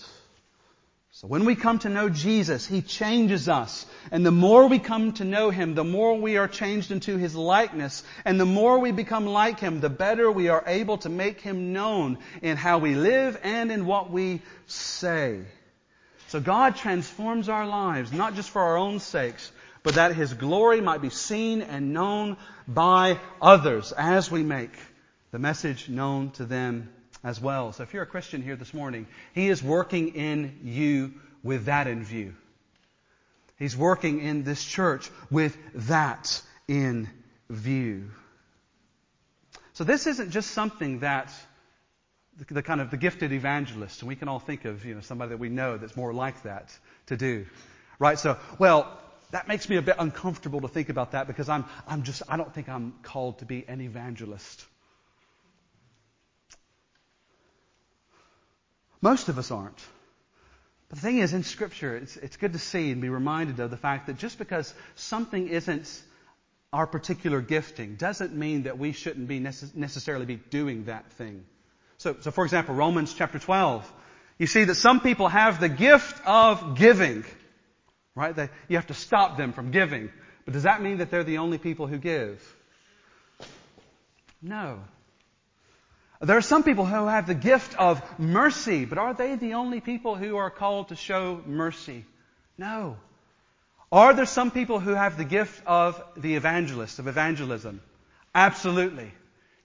So 1.17 1.27
when 1.27 1.45
we 1.45 1.56
come 1.56 1.80
to 1.80 1.89
know 1.89 2.10
Jesus, 2.10 2.67
He 2.67 2.84
changes 2.84 3.49
us. 3.49 3.88
And 4.12 4.23
the 4.23 4.30
more 4.30 4.67
we 4.67 4.77
come 4.77 5.13
to 5.13 5.23
know 5.23 5.49
Him, 5.49 5.73
the 5.73 5.84
more 5.84 6.13
we 6.13 6.38
are 6.38 6.47
changed 6.47 6.91
into 6.91 7.17
His 7.17 7.34
likeness. 7.36 8.03
And 8.23 8.39
the 8.39 8.45
more 8.45 8.77
we 8.77 8.91
become 8.91 9.25
like 9.25 9.60
Him, 9.60 9.80
the 9.80 9.89
better 9.89 10.32
we 10.32 10.49
are 10.49 10.63
able 10.67 10.99
to 10.99 11.10
make 11.10 11.41
Him 11.41 11.73
known 11.73 12.19
in 12.43 12.56
how 12.56 12.77
we 12.77 12.93
live 12.93 13.39
and 13.41 13.71
in 13.71 13.88
what 13.88 14.12
we 14.12 14.43
say. 14.67 15.39
So 16.27 16.39
God 16.39 16.75
transforms 16.75 17.49
our 17.49 17.65
lives, 17.65 18.13
not 18.13 18.36
just 18.36 18.51
for 18.51 18.62
our 18.62 18.77
own 18.77 18.99
sakes, 18.99 19.51
but 19.88 19.95
that 19.95 20.13
His 20.13 20.34
glory 20.34 20.82
might 20.82 21.02
be 21.02 21.10
seen 21.10 21.62
and 21.62 21.93
known 21.93 22.36
by 22.67 23.21
others 23.41 23.93
as 23.93 24.30
we 24.30 24.43
make 24.43 24.73
the 25.32 25.39
message 25.39 25.88
known 25.88 26.32
to 26.32 26.43
them 26.43 26.89
as 27.23 27.39
well. 27.39 27.71
So 27.71 27.84
if 27.84 27.93
you're 27.93 28.04
a 28.04 28.06
Christian 28.06 28.41
here 28.41 28.58
this 28.58 28.73
morning, 28.73 29.08
He 29.34 29.47
is 29.47 29.63
working 29.63 30.13
in 30.15 30.60
you 30.65 31.13
with 31.41 31.67
that 31.67 31.88
in 31.88 32.04
view. 32.04 32.36
He's 33.58 33.78
working 33.78 34.19
in 34.19 34.43
this 34.43 34.62
church 34.62 35.10
with 35.32 35.58
that 35.73 36.41
in 36.67 37.10
view. 37.50 38.12
So 39.71 39.86
this 39.86 40.06
isn't 40.06 40.32
just 40.32 40.52
something 40.52 41.00
that 41.00 41.32
the, 42.50 42.62
kind 42.62 42.82
of 42.82 42.91
the 42.91 42.97
gifted 42.97 43.32
evangelist, 43.32 44.02
and 44.02 44.10
we 44.10 44.17
can 44.17 44.28
all 44.28 44.39
think 44.39 44.65
of, 44.65 44.84
you 44.84 44.95
know, 44.95 45.00
somebody 45.02 45.30
that 45.30 45.39
we 45.39 45.47
know 45.47 45.78
that's 45.78 45.95
more 45.95 46.13
like 46.13 46.43
that 46.43 46.78
to 47.06 47.15
do. 47.15 47.45
Right? 48.00 48.19
So, 48.19 48.38
well, 48.60 49.00
that 49.31 49.47
makes 49.47 49.67
me 49.69 49.75
a 49.75 49.81
bit 49.81 49.95
uncomfortable 49.99 50.61
to 50.61 50.67
think 50.67 50.89
about 50.89 51.11
that 51.11 51.27
because 51.27 51.49
I'm, 51.49 51.65
I'm 51.87 52.03
just, 52.03 52.21
I 52.29 52.37
don't 52.37 52.53
think 52.53 52.69
I'm 52.69 52.93
called 53.03 53.39
to 53.39 53.45
be 53.45 53.65
an 53.67 53.81
evangelist. 53.81 54.65
Most 59.01 59.29
of 59.29 59.37
us 59.37 59.51
aren't. 59.51 59.81
But 60.89 60.99
the 60.99 61.01
thing 61.01 61.17
is, 61.19 61.33
in 61.33 61.43
Scripture, 61.43 61.97
it's, 61.97 62.15
it's 62.17 62.37
good 62.37 62.53
to 62.53 62.59
see 62.59 62.91
and 62.91 63.01
be 63.01 63.09
reminded 63.09 63.59
of 63.59 63.69
the 63.69 63.77
fact 63.77 64.07
that 64.07 64.17
just 64.17 64.37
because 64.37 64.73
something 64.95 65.49
isn't 65.49 66.01
our 66.71 66.87
particular 66.87 67.41
gifting 67.41 67.95
doesn't 67.95 68.33
mean 68.33 68.63
that 68.63 68.77
we 68.77 68.91
shouldn't 68.91 69.27
be 69.27 69.39
necess- 69.39 69.75
necessarily 69.75 70.25
be 70.25 70.35
doing 70.35 70.85
that 70.85 71.11
thing. 71.13 71.45
So, 71.97 72.15
so, 72.21 72.31
for 72.31 72.45
example, 72.45 72.75
Romans 72.75 73.13
chapter 73.13 73.39
12, 73.39 73.91
you 74.37 74.47
see 74.47 74.63
that 74.65 74.75
some 74.75 75.01
people 75.01 75.27
have 75.27 75.59
the 75.59 75.69
gift 75.69 76.21
of 76.25 76.77
giving 76.77 77.25
right? 78.17 78.36
They, 78.36 78.49
you 78.67 78.77
have 78.77 78.88
to 78.88 78.93
stop 78.93 79.38
them 79.38 79.53
from 79.53 79.71
giving. 79.71 80.12
But 80.43 80.53
does 80.53 80.63
that 80.63 80.82
mean 80.82 80.97
that 80.97 81.12
they're 81.12 81.23
the 81.23 81.38
only 81.38 81.58
people 81.58 81.88
who 81.88 81.97
give? 81.97 82.41
No. 84.41 84.80
There 86.19 86.38
are 86.38 86.41
some 86.41 86.63
people 86.63 86.86
who 86.86 87.06
have 87.06 87.27
the 87.27 87.36
gift 87.36 87.75
of 87.77 88.01
mercy, 88.19 88.86
but 88.86 88.97
are 88.97 89.13
they 89.13 89.36
the 89.36 89.53
only 89.53 89.82
people 89.82 90.15
who 90.15 90.38
are 90.38 90.49
called 90.49 90.89
to 90.89 90.95
show 90.95 91.41
mercy? 91.45 92.06
No. 92.58 92.97
Are 93.91 94.13
there 94.13 94.25
some 94.25 94.51
people 94.51 94.80
who 94.80 94.91
have 94.91 95.17
the 95.17 95.23
gift 95.23 95.62
of 95.65 96.01
the 96.17 96.36
evangelist, 96.36 96.99
of 96.99 97.08
evangelism? 97.08 97.82
Absolutely. 98.34 99.12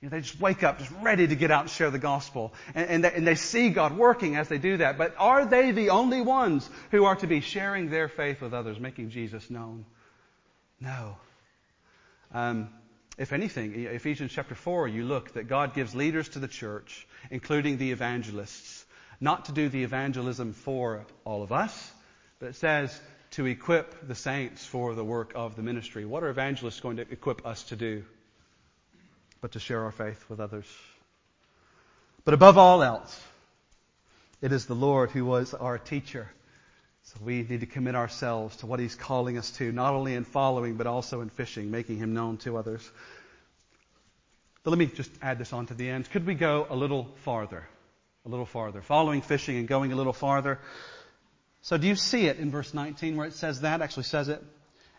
You 0.03 0.09
know, 0.09 0.17
they 0.17 0.23
just 0.23 0.41
wake 0.41 0.65
up 0.65 0.81
just 0.81 0.91
ready 1.01 1.29
to 1.29 1.37
get 1.37 1.53
out 1.53 1.61
and 1.61 1.71
share 1.71 1.91
the 1.91 1.99
gospel. 1.99 2.53
And, 2.75 2.89
and, 2.89 3.05
they, 3.05 3.13
and 3.13 3.27
they 3.27 3.37
see 3.37 3.71
God 3.71 3.97
working 3.97 4.35
as 4.35 4.49
they 4.49 4.59
do 4.59 4.79
that. 4.79 4.99
But 4.99 5.15
are 5.17 5.47
they 5.47 5.71
the 5.71 5.91
only 5.91 6.21
ones 6.21 6.69
who 6.91 7.05
are 7.05 7.15
to 7.17 7.29
be 7.29 7.41
sharing 7.41 7.89
their 7.89 8.09
faith 8.09 8.41
with 8.41 8.53
others, 8.53 8.81
making 8.81 9.11
Jesus 9.11 9.49
known? 9.49 9.87
No. 10.81 11.17
Um, 12.35 12.71
if 13.17 13.33
anything, 13.33 13.75
Ephesians 13.75 14.33
chapter 14.33 14.57
4, 14.57 14.89
you 14.89 15.05
look 15.05 15.35
that 15.35 15.47
God 15.47 15.73
gives 15.73 15.95
leaders 15.95 16.31
to 16.31 16.41
the 16.41 16.49
church, 16.49 17.07
including 17.31 17.79
the 17.79 17.93
evangelists, 17.93 18.85
not 19.21 19.45
to 19.45 19.53
do 19.53 19.69
the 19.69 19.85
evangelism 19.85 20.53
for 20.53 21.07
all 21.25 21.45
of 21.45 21.53
us, 21.53 21.93
but 22.41 22.49
it 22.49 22.57
says 22.57 23.01
to 23.33 23.47
equip 23.47 24.09
the 24.09 24.17
saints 24.17 24.67
for 24.67 24.95
the 24.95 25.05
work 25.05 25.33
of 25.37 25.55
the 25.55 25.63
ministry. 25.63 26.05
What 26.05 26.25
are 26.25 26.29
evangelists 26.29 26.81
going 26.81 26.97
to 26.97 27.03
equip 27.03 27.47
us 27.47 27.63
to 27.65 27.77
do? 27.77 28.03
But 29.43 29.53
to 29.53 29.61
share 29.61 29.85
our 29.85 29.93
faith 29.93 30.25
with 30.31 30.41
others. 30.41 30.67
But 32.25 32.33
above 32.33 32.57
all 32.57 32.83
else, 32.83 33.21
it 34.41 34.53
is 34.53 34.67
the 34.67 34.75
Lord 34.75 35.11
who 35.11 35.27
was 35.27 35.53
our 35.53 35.77
teacher. 35.77 36.31
So 37.03 37.19
we 37.25 37.43
need 37.43 37.61
to 37.61 37.67
commit 37.67 37.97
ourselves 37.97 38.57
to 38.59 38.67
what 38.67 38.81
He's 38.81 38.95
calling 38.95 39.37
us 39.37 39.51
to, 39.59 39.73
not 39.73 39.95
only 39.95 40.15
in 40.15 40.25
following, 40.25 40.77
but 40.77 40.87
also 40.87 41.21
in 41.21 41.29
fishing, 41.29 41.71
making 41.71 41.99
Him 41.99 42.15
known 42.15 42.37
to 42.39 42.57
others. 42.57 42.89
But 44.63 44.71
let 44.71 44.79
me 44.79 44.87
just 44.87 45.11
add 45.21 45.39
this 45.39 45.53
on 45.53 45.67
to 45.67 45.75
the 45.75 45.91
end. 45.91 46.09
Could 46.11 46.25
we 46.25 46.35
go 46.35 46.67
a 46.71 46.77
little 46.77 47.09
farther? 47.25 47.67
A 48.25 48.29
little 48.29 48.47
farther. 48.47 48.81
Following 48.81 49.21
fishing 49.21 49.57
and 49.57 49.67
going 49.67 49.93
a 49.93 49.97
little 49.97 50.13
farther. 50.13 50.61
So 51.63 51.77
do 51.77 51.89
you 51.89 51.97
see 51.97 52.27
it 52.27 52.39
in 52.39 52.53
verse 52.53 52.73
19 52.73 53.17
where 53.17 53.27
it 53.27 53.35
says 53.35 53.63
that? 53.63 53.83
Actually 53.83 54.05
says 54.05 54.29
it. 54.29 54.41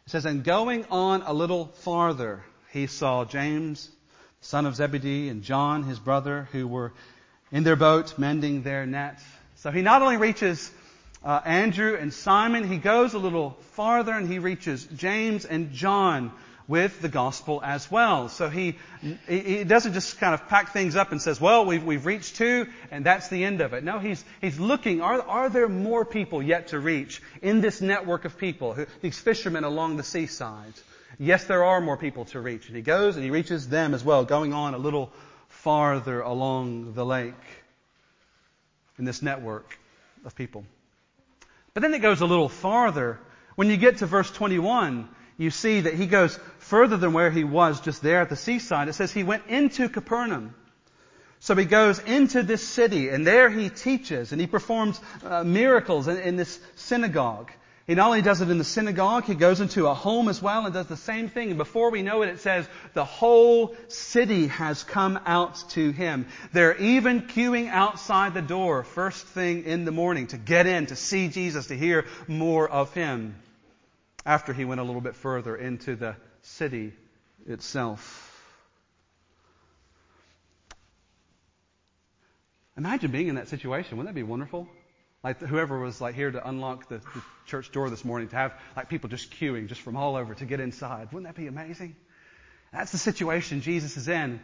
It 0.05 0.09
says, 0.09 0.25
and 0.25 0.43
going 0.43 0.85
on 0.91 1.21
a 1.21 1.31
little 1.31 1.67
farther, 1.67 2.43
he 2.71 2.87
saw 2.87 3.23
James, 3.23 3.89
son 4.43 4.65
of 4.65 4.75
Zebedee, 4.75 5.29
and 5.29 5.41
John, 5.41 5.83
his 5.83 5.99
brother, 5.99 6.47
who 6.51 6.67
were 6.67 6.93
in 7.51 7.63
their 7.63 7.75
boat 7.75 8.17
mending 8.17 8.63
their 8.63 8.85
nets. 8.85 9.23
So 9.55 9.71
he 9.71 9.81
not 9.81 10.01
only 10.01 10.17
reaches 10.17 10.71
uh, 11.23 11.41
Andrew 11.45 11.95
and 11.95 12.13
Simon, 12.13 12.67
he 12.67 12.77
goes 12.77 13.13
a 13.13 13.19
little 13.19 13.57
farther 13.71 14.11
and 14.11 14.27
he 14.27 14.39
reaches 14.39 14.85
James 14.85 15.45
and 15.45 15.71
John, 15.71 16.31
with 16.67 17.01
the 17.01 17.09
gospel 17.09 17.61
as 17.63 17.89
well. 17.91 18.29
So 18.29 18.49
he, 18.49 18.77
he 19.27 19.63
doesn't 19.63 19.93
just 19.93 20.19
kind 20.19 20.33
of 20.33 20.47
pack 20.47 20.71
things 20.71 20.95
up 20.95 21.11
and 21.11 21.21
says, 21.21 21.39
well, 21.39 21.65
we've, 21.65 21.83
we've 21.83 22.05
reached 22.05 22.37
two 22.37 22.67
and 22.91 23.05
that's 23.05 23.27
the 23.27 23.43
end 23.43 23.61
of 23.61 23.73
it. 23.73 23.83
No, 23.83 23.99
he's, 23.99 24.23
he's 24.41 24.59
looking, 24.59 25.01
are, 25.01 25.21
are 25.21 25.49
there 25.49 25.67
more 25.67 26.05
people 26.05 26.41
yet 26.41 26.69
to 26.69 26.79
reach 26.79 27.21
in 27.41 27.61
this 27.61 27.81
network 27.81 28.25
of 28.25 28.37
people, 28.37 28.73
who, 28.73 28.85
these 29.01 29.19
fishermen 29.19 29.63
along 29.63 29.97
the 29.97 30.03
seaside? 30.03 30.73
Yes, 31.19 31.45
there 31.45 31.63
are 31.63 31.81
more 31.81 31.97
people 31.97 32.25
to 32.25 32.39
reach. 32.39 32.67
And 32.67 32.75
he 32.75 32.81
goes 32.81 33.15
and 33.15 33.23
he 33.23 33.31
reaches 33.31 33.67
them 33.69 33.93
as 33.93 34.03
well, 34.03 34.25
going 34.25 34.53
on 34.53 34.73
a 34.73 34.77
little 34.77 35.11
farther 35.47 36.21
along 36.21 36.93
the 36.93 37.05
lake 37.05 37.33
in 38.97 39.05
this 39.05 39.21
network 39.21 39.77
of 40.25 40.35
people. 40.35 40.65
But 41.73 41.81
then 41.81 41.93
it 41.93 41.99
goes 41.99 42.21
a 42.21 42.25
little 42.25 42.49
farther. 42.49 43.19
When 43.55 43.69
you 43.69 43.77
get 43.77 43.97
to 43.97 44.05
verse 44.05 44.29
21, 44.31 45.09
you 45.37 45.49
see 45.49 45.81
that 45.81 45.93
he 45.95 46.05
goes 46.05 46.39
further 46.59 46.97
than 46.97 47.13
where 47.13 47.31
he 47.31 47.43
was 47.43 47.81
just 47.81 48.01
there 48.01 48.21
at 48.21 48.29
the 48.29 48.35
seaside. 48.35 48.87
It 48.87 48.93
says 48.93 49.11
he 49.11 49.23
went 49.23 49.47
into 49.47 49.89
Capernaum. 49.89 50.55
So 51.39 51.55
he 51.55 51.65
goes 51.65 51.99
into 51.99 52.41
this 52.41 52.65
city 52.65 53.09
and 53.09 53.27
there 53.27 53.49
he 53.49 53.69
teaches 53.69 54.31
and 54.31 54.39
he 54.39 54.47
performs 54.47 54.99
uh, 55.25 55.43
miracles 55.43 56.07
in, 56.07 56.17
in 56.17 56.35
this 56.37 56.59
synagogue. 56.75 57.51
He 57.85 57.95
not 57.95 58.07
only 58.07 58.21
does 58.21 58.39
it 58.39 58.49
in 58.49 58.57
the 58.57 58.63
synagogue, 58.63 59.25
he 59.25 59.35
goes 59.35 59.59
into 59.59 59.87
a 59.87 59.93
home 59.93 60.29
as 60.29 60.41
well 60.41 60.65
and 60.65 60.73
does 60.73 60.87
the 60.87 60.95
same 60.95 61.27
thing. 61.27 61.49
And 61.49 61.57
before 61.57 61.91
we 61.91 62.01
know 62.01 62.21
it, 62.21 62.29
it 62.29 62.39
says 62.39 62.65
the 62.93 63.03
whole 63.03 63.75
city 63.89 64.47
has 64.47 64.83
come 64.83 65.19
out 65.25 65.55
to 65.71 65.91
him. 65.91 66.27
They're 66.53 66.77
even 66.77 67.23
queuing 67.23 67.67
outside 67.67 68.33
the 68.33 68.41
door 68.41 68.85
first 68.85 69.25
thing 69.27 69.65
in 69.65 69.83
the 69.83 69.91
morning 69.91 70.27
to 70.27 70.37
get 70.37 70.65
in, 70.65 70.85
to 70.87 70.95
see 70.95 71.27
Jesus, 71.27 71.67
to 71.67 71.77
hear 71.77 72.05
more 72.27 72.69
of 72.69 72.93
him 72.93 73.35
after 74.25 74.53
he 74.53 74.63
went 74.63 74.79
a 74.79 74.83
little 74.85 75.01
bit 75.01 75.15
further 75.15 75.53
into 75.53 75.97
the 75.97 76.15
city 76.41 76.93
itself. 77.45 78.29
Imagine 82.77 83.11
being 83.11 83.27
in 83.27 83.35
that 83.35 83.49
situation. 83.49 83.97
Wouldn't 83.97 84.15
that 84.15 84.17
be 84.17 84.23
wonderful? 84.23 84.69
Like 85.23 85.39
whoever 85.39 85.79
was 85.79 86.01
like 86.01 86.15
here 86.15 86.31
to 86.31 86.47
unlock 86.47 86.89
the, 86.89 86.97
the, 86.97 87.21
church 87.45 87.71
door 87.71 87.89
this 87.89 88.05
morning 88.05 88.29
to 88.29 88.35
have 88.35 88.53
like 88.75 88.89
people 88.89 89.09
just 89.09 89.31
queuing 89.31 89.67
just 89.67 89.81
from 89.81 89.97
all 89.97 90.15
over 90.15 90.33
to 90.33 90.45
get 90.45 90.59
inside. 90.59 91.11
Wouldn't 91.11 91.27
that 91.27 91.39
be 91.39 91.47
amazing? 91.47 91.95
That's 92.71 92.91
the 92.91 92.97
situation 92.97 93.61
Jesus 93.61 93.97
is 93.97 94.07
in. 94.07 94.39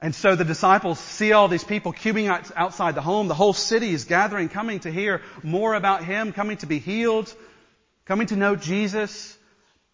And 0.00 0.14
so 0.14 0.34
the 0.34 0.44
disciples 0.44 0.98
see 0.98 1.32
all 1.32 1.48
these 1.48 1.62
people 1.62 1.92
queuing 1.92 2.28
outside 2.56 2.94
the 2.94 3.02
home. 3.02 3.28
The 3.28 3.34
whole 3.34 3.52
city 3.52 3.92
is 3.92 4.04
gathering, 4.04 4.48
coming 4.48 4.80
to 4.80 4.90
hear 4.90 5.22
more 5.44 5.74
about 5.74 6.04
Him, 6.04 6.32
coming 6.32 6.56
to 6.58 6.66
be 6.66 6.80
healed, 6.80 7.32
coming 8.04 8.26
to 8.26 8.36
know 8.36 8.56
Jesus. 8.56 9.38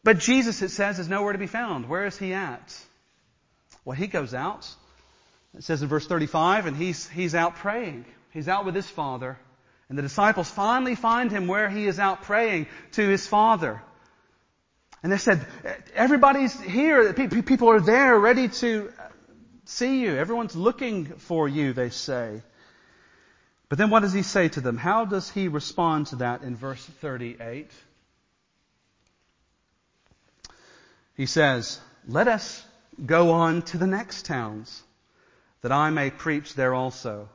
But 0.03 0.19
Jesus, 0.19 0.62
it 0.62 0.71
says, 0.71 0.99
is 0.99 1.09
nowhere 1.09 1.35
to 1.35 1.38
be 1.38 1.47
found. 1.47 1.88
Where 1.88 2.07
is 2.07 2.17
he 2.17 2.33
at? 2.33 2.75
Well, 3.85 3.97
he 3.97 4.07
goes 4.07 4.33
out. 4.33 4.67
It 5.55 5.64
says 5.64 5.83
in 5.83 5.88
verse 5.88 6.07
35, 6.07 6.67
and 6.67 6.77
he's, 6.77 7.07
he's 7.09 7.35
out 7.35 7.57
praying. 7.57 8.07
He's 8.33 8.49
out 8.49 8.64
with 8.64 8.75
his 8.75 8.88
Father. 8.88 9.38
And 9.88 9.96
the 9.96 10.03
disciples 10.03 10.51
finally 10.51 10.94
find 10.94 11.31
him 11.31 11.46
where 11.46 11.70
he 11.70 11.87
is 11.87 11.98
out 11.98 12.22
praying 12.22 12.66
to 12.92 13.09
his 13.09 13.27
Father. 13.27 13.83
And 15.03 15.12
they 15.12 15.18
said, 15.18 15.46
everybody's 15.94 16.59
here. 16.61 17.12
People 17.12 17.70
are 17.70 17.81
there 17.81 18.18
ready 18.18 18.48
to 18.48 18.92
see 19.64 20.01
you. 20.01 20.16
Everyone's 20.16 20.57
looking 20.57 21.07
for 21.07 21.48
you, 21.48 21.72
they 21.72 21.90
say. 21.90 22.42
But 23.68 23.79
then 23.79 23.90
what 23.90 24.01
does 24.01 24.12
he 24.12 24.22
say 24.22 24.48
to 24.48 24.61
them? 24.61 24.77
How 24.77 25.05
does 25.05 25.31
he 25.31 25.48
respond 25.48 26.09
to 26.09 26.16
that 26.16 26.42
in 26.42 26.57
verse 26.57 26.85
38? 27.01 27.70
He 31.16 31.27
says, 31.27 31.79
Let 32.07 32.29
us 32.29 32.64
go 33.05 33.33
on 33.33 33.62
to 33.62 33.79
the 33.79 33.87
next 33.87 34.24
towns, 34.24 34.83
that 35.62 35.72
I 35.72 35.90
may 35.90 36.11
preach 36.11 36.55
there 36.55 36.74
also. 36.74 37.29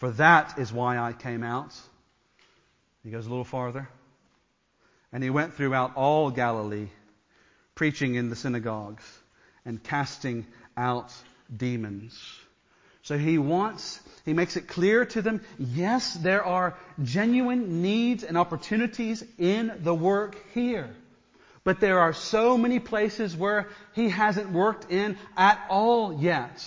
For 0.00 0.10
that 0.12 0.58
is 0.58 0.72
why 0.72 0.98
I 0.98 1.12
came 1.12 1.44
out. 1.44 1.78
He 3.04 3.10
goes 3.10 3.26
a 3.26 3.28
little 3.28 3.44
farther. 3.44 3.88
And 5.12 5.22
he 5.22 5.28
went 5.28 5.54
throughout 5.54 5.94
all 5.94 6.30
Galilee, 6.30 6.88
preaching 7.74 8.14
in 8.14 8.30
the 8.30 8.36
synagogues 8.36 9.04
and 9.64 9.82
casting 9.82 10.46
out 10.74 11.12
demons. 11.54 12.18
So 13.02 13.18
he 13.18 13.36
wants, 13.36 14.00
he 14.24 14.32
makes 14.32 14.56
it 14.56 14.68
clear 14.68 15.04
to 15.04 15.20
them, 15.20 15.42
yes, 15.58 16.14
there 16.14 16.44
are 16.44 16.76
genuine 17.02 17.82
needs 17.82 18.24
and 18.24 18.38
opportunities 18.38 19.22
in 19.38 19.72
the 19.80 19.94
work 19.94 20.36
here. 20.54 20.88
But 21.62 21.80
there 21.80 22.00
are 22.00 22.14
so 22.14 22.56
many 22.56 22.78
places 22.78 23.36
where 23.36 23.68
he 23.94 24.08
hasn't 24.08 24.50
worked 24.50 24.90
in 24.90 25.18
at 25.36 25.60
all 25.68 26.22
yet. 26.22 26.64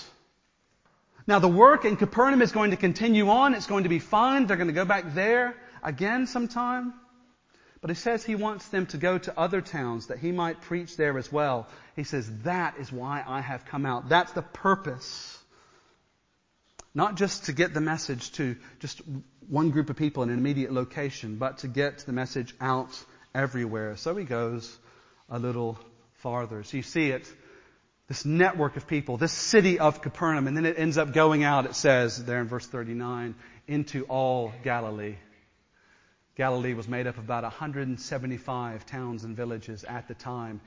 Now 1.25 1.39
the 1.39 1.47
work 1.47 1.85
in 1.85 1.95
Capernaum 1.95 2.41
is 2.41 2.51
going 2.51 2.71
to 2.71 2.77
continue 2.77 3.29
on. 3.29 3.53
It's 3.53 3.67
going 3.67 3.83
to 3.83 3.89
be 3.89 3.99
fine. 3.99 4.45
They're 4.45 4.57
going 4.57 4.67
to 4.67 4.73
go 4.73 4.85
back 4.85 5.13
there 5.13 5.55
again 5.81 6.27
sometime. 6.27 6.93
But 7.81 7.89
he 7.89 7.95
says 7.95 8.23
he 8.23 8.35
wants 8.35 8.67
them 8.69 8.85
to 8.87 8.97
go 8.97 9.17
to 9.17 9.37
other 9.37 9.61
towns 9.61 10.07
that 10.07 10.17
he 10.17 10.31
might 10.31 10.61
preach 10.61 10.95
there 10.95 11.17
as 11.17 11.31
well. 11.31 11.67
He 11.97 12.05
says, 12.05 12.29
that 12.43 12.75
is 12.79 12.91
why 12.91 13.23
I 13.25 13.41
have 13.41 13.65
come 13.65 13.85
out. 13.85 14.07
That's 14.07 14.31
the 14.31 14.41
purpose. 14.41 15.37
Not 16.95 17.15
just 17.15 17.45
to 17.45 17.53
get 17.53 17.73
the 17.73 17.81
message 17.81 18.31
to 18.33 18.55
just 18.79 19.01
one 19.49 19.71
group 19.71 19.89
of 19.89 19.97
people 19.97 20.23
in 20.23 20.29
an 20.29 20.37
immediate 20.37 20.71
location, 20.71 21.35
but 21.35 21.57
to 21.59 21.67
get 21.67 21.99
the 21.99 22.13
message 22.13 22.55
out 22.61 22.97
everywhere. 23.35 23.97
So 23.97 24.15
he 24.15 24.23
goes 24.25 24.77
a 25.29 25.39
little 25.39 25.77
farther. 26.15 26.63
So 26.63 26.77
you 26.77 26.83
see 26.83 27.09
it 27.09 27.27
this 28.07 28.25
network 28.25 28.75
of 28.75 28.87
people, 28.87 29.17
this 29.17 29.31
city 29.31 29.79
of 29.79 30.01
Capernaum, 30.01 30.47
and 30.47 30.57
then 30.57 30.65
it 30.65 30.77
ends 30.77 30.97
up 30.97 31.13
going 31.13 31.43
out, 31.43 31.65
it 31.65 31.75
says 31.75 32.23
there 32.25 32.41
in 32.41 32.47
verse 32.47 32.67
39, 32.67 33.35
into 33.67 34.03
all 34.05 34.53
Galilee. 34.63 35.15
Galilee 36.35 36.73
was 36.73 36.87
made 36.87 37.07
up 37.07 37.17
of 37.17 37.23
about 37.23 37.43
175 37.43 38.85
towns 38.85 39.23
and 39.23 39.35
villages 39.37 39.83
at 39.83 40.07
the 40.07 40.15
time. 40.15 40.61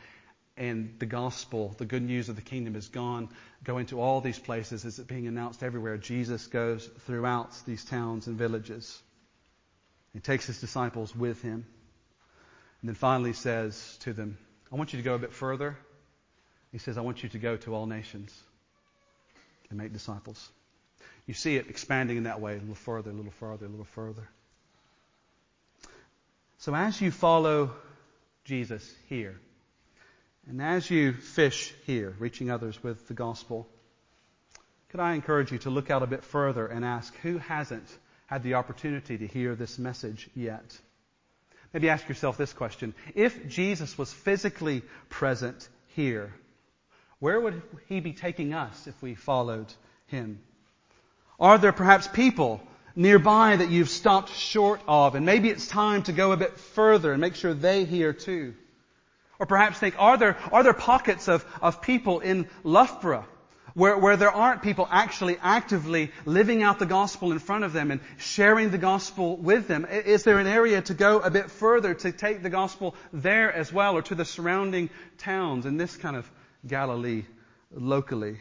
And 0.56 0.94
the 0.98 1.06
gospel, 1.06 1.74
the 1.76 1.84
good 1.84 2.02
news 2.02 2.30
of 2.30 2.36
the 2.36 2.42
kingdom 2.42 2.76
is 2.76 2.88
gone, 2.88 3.28
going 3.62 3.86
to 3.86 4.00
all 4.00 4.22
these 4.22 4.38
places. 4.38 4.86
Is 4.86 4.98
it 4.98 5.06
being 5.06 5.26
announced 5.26 5.62
everywhere? 5.62 5.98
Jesus 5.98 6.46
goes 6.46 6.88
throughout 7.00 7.50
these 7.66 7.84
towns 7.84 8.26
and 8.26 8.38
villages. 8.38 9.02
He 10.14 10.20
takes 10.20 10.46
his 10.46 10.60
disciples 10.60 11.14
with 11.14 11.42
him. 11.42 11.66
And 12.80 12.88
then 12.88 12.94
finally 12.94 13.34
says 13.34 13.98
to 14.00 14.14
them, 14.14 14.38
I 14.72 14.76
want 14.76 14.94
you 14.94 14.98
to 14.98 15.02
go 15.02 15.14
a 15.14 15.18
bit 15.18 15.32
further. 15.32 15.76
He 16.76 16.80
says, 16.80 16.98
I 16.98 17.00
want 17.00 17.22
you 17.22 17.30
to 17.30 17.38
go 17.38 17.56
to 17.56 17.74
all 17.74 17.86
nations 17.86 18.38
and 19.70 19.78
make 19.78 19.94
disciples. 19.94 20.50
You 21.24 21.32
see 21.32 21.56
it 21.56 21.70
expanding 21.70 22.18
in 22.18 22.24
that 22.24 22.38
way, 22.38 22.52
a 22.52 22.58
little 22.58 22.74
further, 22.74 23.12
a 23.12 23.14
little 23.14 23.32
further, 23.32 23.64
a 23.64 23.68
little 23.70 23.86
further. 23.86 24.28
So 26.58 26.74
as 26.74 27.00
you 27.00 27.10
follow 27.10 27.70
Jesus 28.44 28.94
here, 29.08 29.40
and 30.46 30.60
as 30.60 30.90
you 30.90 31.14
fish 31.14 31.72
here, 31.86 32.14
reaching 32.18 32.50
others 32.50 32.82
with 32.82 33.08
the 33.08 33.14
gospel, 33.14 33.66
could 34.90 35.00
I 35.00 35.14
encourage 35.14 35.52
you 35.52 35.58
to 35.60 35.70
look 35.70 35.90
out 35.90 36.02
a 36.02 36.06
bit 36.06 36.24
further 36.24 36.66
and 36.66 36.84
ask 36.84 37.16
who 37.22 37.38
hasn't 37.38 37.88
had 38.26 38.42
the 38.42 38.52
opportunity 38.52 39.16
to 39.16 39.26
hear 39.26 39.54
this 39.54 39.78
message 39.78 40.28
yet? 40.34 40.78
Maybe 41.72 41.88
ask 41.88 42.06
yourself 42.06 42.36
this 42.36 42.52
question. 42.52 42.94
If 43.14 43.48
Jesus 43.48 43.96
was 43.96 44.12
physically 44.12 44.82
present 45.08 45.66
here, 45.94 46.34
where 47.20 47.40
would 47.40 47.62
he 47.88 48.00
be 48.00 48.12
taking 48.12 48.52
us 48.52 48.86
if 48.86 49.00
we 49.02 49.14
followed 49.14 49.72
him? 50.06 50.38
Are 51.40 51.58
there 51.58 51.72
perhaps 51.72 52.06
people 52.06 52.60
nearby 52.94 53.56
that 53.56 53.70
you've 53.70 53.90
stopped 53.90 54.30
short 54.32 54.80
of 54.86 55.14
and 55.14 55.24
maybe 55.26 55.48
it's 55.48 55.68
time 55.68 56.02
to 56.04 56.12
go 56.12 56.32
a 56.32 56.36
bit 56.36 56.58
further 56.58 57.12
and 57.12 57.20
make 57.20 57.34
sure 57.34 57.54
they 57.54 57.84
hear 57.84 58.12
too? 58.12 58.54
Or 59.38 59.46
perhaps 59.46 59.78
think, 59.78 59.94
are 59.98 60.16
there, 60.16 60.36
are 60.50 60.62
there 60.62 60.72
pockets 60.72 61.28
of, 61.28 61.44
of 61.60 61.82
people 61.82 62.20
in 62.20 62.48
Loughborough 62.64 63.26
where, 63.74 63.98
where 63.98 64.16
there 64.16 64.30
aren't 64.30 64.62
people 64.62 64.88
actually 64.90 65.36
actively 65.42 66.10
living 66.24 66.62
out 66.62 66.78
the 66.78 66.86
gospel 66.86 67.32
in 67.32 67.38
front 67.38 67.62
of 67.62 67.74
them 67.74 67.90
and 67.90 68.00
sharing 68.16 68.70
the 68.70 68.78
gospel 68.78 69.36
with 69.36 69.68
them? 69.68 69.84
Is 69.84 70.22
there 70.22 70.38
an 70.38 70.46
area 70.46 70.80
to 70.82 70.94
go 70.94 71.18
a 71.18 71.30
bit 71.30 71.50
further 71.50 71.92
to 71.92 72.12
take 72.12 72.42
the 72.42 72.48
gospel 72.48 72.94
there 73.12 73.52
as 73.52 73.70
well 73.70 73.94
or 73.94 74.02
to 74.02 74.14
the 74.14 74.24
surrounding 74.24 74.88
towns 75.18 75.66
in 75.66 75.76
this 75.76 75.94
kind 75.96 76.16
of 76.16 76.30
Galilee 76.66 77.24
locally? 77.70 78.38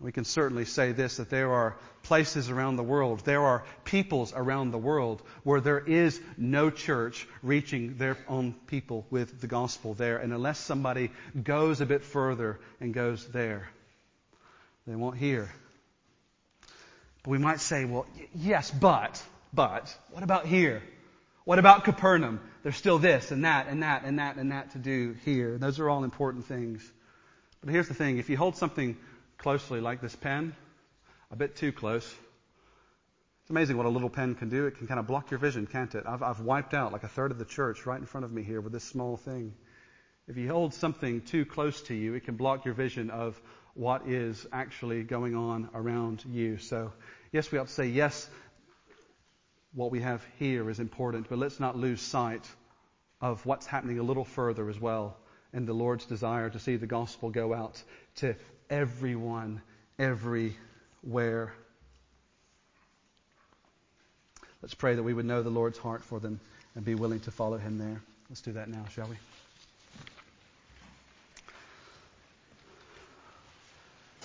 We 0.00 0.12
can 0.12 0.24
certainly 0.24 0.64
say 0.64 0.92
this, 0.92 1.16
that 1.16 1.30
there 1.30 1.52
are 1.52 1.76
places 2.02 2.50
around 2.50 2.76
the 2.76 2.82
world, 2.82 3.20
there 3.24 3.40
are 3.40 3.64
peoples 3.84 4.32
around 4.34 4.70
the 4.70 4.78
world 4.78 5.22
where 5.44 5.60
there 5.60 5.78
is 5.78 6.20
no 6.36 6.68
church 6.68 7.26
reaching 7.42 7.96
their 7.96 8.18
own 8.28 8.54
people 8.66 9.06
with 9.10 9.40
the 9.40 9.46
gospel 9.46 9.94
there. 9.94 10.18
And 10.18 10.32
unless 10.32 10.58
somebody 10.58 11.10
goes 11.40 11.80
a 11.80 11.86
bit 11.86 12.04
further 12.04 12.58
and 12.80 12.92
goes 12.92 13.26
there, 13.28 13.70
they 14.86 14.94
won't 14.94 15.16
hear. 15.16 15.50
But 17.22 17.30
we 17.30 17.38
might 17.38 17.60
say, 17.60 17.86
well, 17.86 18.06
yes, 18.34 18.70
but, 18.70 19.22
but, 19.54 19.96
what 20.10 20.22
about 20.22 20.44
here? 20.44 20.82
What 21.44 21.58
about 21.58 21.84
Capernaum? 21.84 22.40
There's 22.62 22.76
still 22.76 22.98
this 22.98 23.30
and 23.30 23.44
that 23.44 23.68
and 23.68 23.82
that 23.82 24.04
and 24.04 24.18
that 24.18 24.36
and 24.36 24.52
that 24.52 24.72
to 24.72 24.78
do 24.78 25.14
here. 25.24 25.56
Those 25.56 25.78
are 25.78 25.88
all 25.88 26.04
important 26.04 26.46
things. 26.46 26.90
But 27.64 27.72
here's 27.72 27.88
the 27.88 27.94
thing. 27.94 28.18
If 28.18 28.28
you 28.28 28.36
hold 28.36 28.56
something 28.56 28.94
closely 29.38 29.80
like 29.80 30.02
this 30.02 30.14
pen, 30.14 30.54
a 31.30 31.36
bit 31.36 31.56
too 31.56 31.72
close, 31.72 32.04
it's 33.40 33.48
amazing 33.48 33.78
what 33.78 33.86
a 33.86 33.88
little 33.88 34.10
pen 34.10 34.34
can 34.34 34.50
do. 34.50 34.66
It 34.66 34.76
can 34.76 34.86
kind 34.86 35.00
of 35.00 35.06
block 35.06 35.30
your 35.30 35.40
vision, 35.40 35.66
can't 35.66 35.94
it? 35.94 36.04
I've, 36.06 36.22
I've 36.22 36.40
wiped 36.40 36.74
out 36.74 36.92
like 36.92 37.04
a 37.04 37.08
third 37.08 37.30
of 37.30 37.38
the 37.38 37.46
church 37.46 37.86
right 37.86 37.98
in 37.98 38.04
front 38.04 38.26
of 38.26 38.32
me 38.32 38.42
here 38.42 38.60
with 38.60 38.74
this 38.74 38.84
small 38.84 39.16
thing. 39.16 39.54
If 40.28 40.36
you 40.36 40.46
hold 40.46 40.74
something 40.74 41.22
too 41.22 41.46
close 41.46 41.80
to 41.84 41.94
you, 41.94 42.12
it 42.12 42.26
can 42.26 42.36
block 42.36 42.66
your 42.66 42.74
vision 42.74 43.08
of 43.08 43.40
what 43.72 44.06
is 44.06 44.46
actually 44.52 45.02
going 45.02 45.34
on 45.34 45.70
around 45.72 46.22
you. 46.26 46.58
So, 46.58 46.92
yes, 47.32 47.50
we 47.50 47.56
ought 47.56 47.68
to 47.68 47.72
say, 47.72 47.86
yes, 47.86 48.28
what 49.72 49.90
we 49.90 50.00
have 50.00 50.22
here 50.38 50.68
is 50.68 50.80
important, 50.80 51.30
but 51.30 51.38
let's 51.38 51.58
not 51.58 51.78
lose 51.78 52.02
sight 52.02 52.46
of 53.22 53.46
what's 53.46 53.64
happening 53.64 53.98
a 53.98 54.02
little 54.02 54.26
further 54.26 54.68
as 54.68 54.78
well 54.78 55.16
and 55.54 55.66
the 55.66 55.72
Lord's 55.72 56.04
desire 56.04 56.50
to 56.50 56.58
see 56.58 56.76
the 56.76 56.86
gospel 56.86 57.30
go 57.30 57.54
out 57.54 57.82
to 58.16 58.34
everyone, 58.68 59.62
everywhere. 59.98 61.54
Let's 64.60 64.74
pray 64.74 64.96
that 64.96 65.02
we 65.02 65.14
would 65.14 65.24
know 65.24 65.42
the 65.42 65.50
Lord's 65.50 65.78
heart 65.78 66.02
for 66.02 66.18
them 66.18 66.40
and 66.74 66.84
be 66.84 66.96
willing 66.96 67.20
to 67.20 67.30
follow 67.30 67.56
him 67.56 67.78
there. 67.78 68.02
Let's 68.28 68.40
do 68.40 68.52
that 68.52 68.68
now, 68.68 68.84
shall 68.90 69.06
we? 69.06 69.16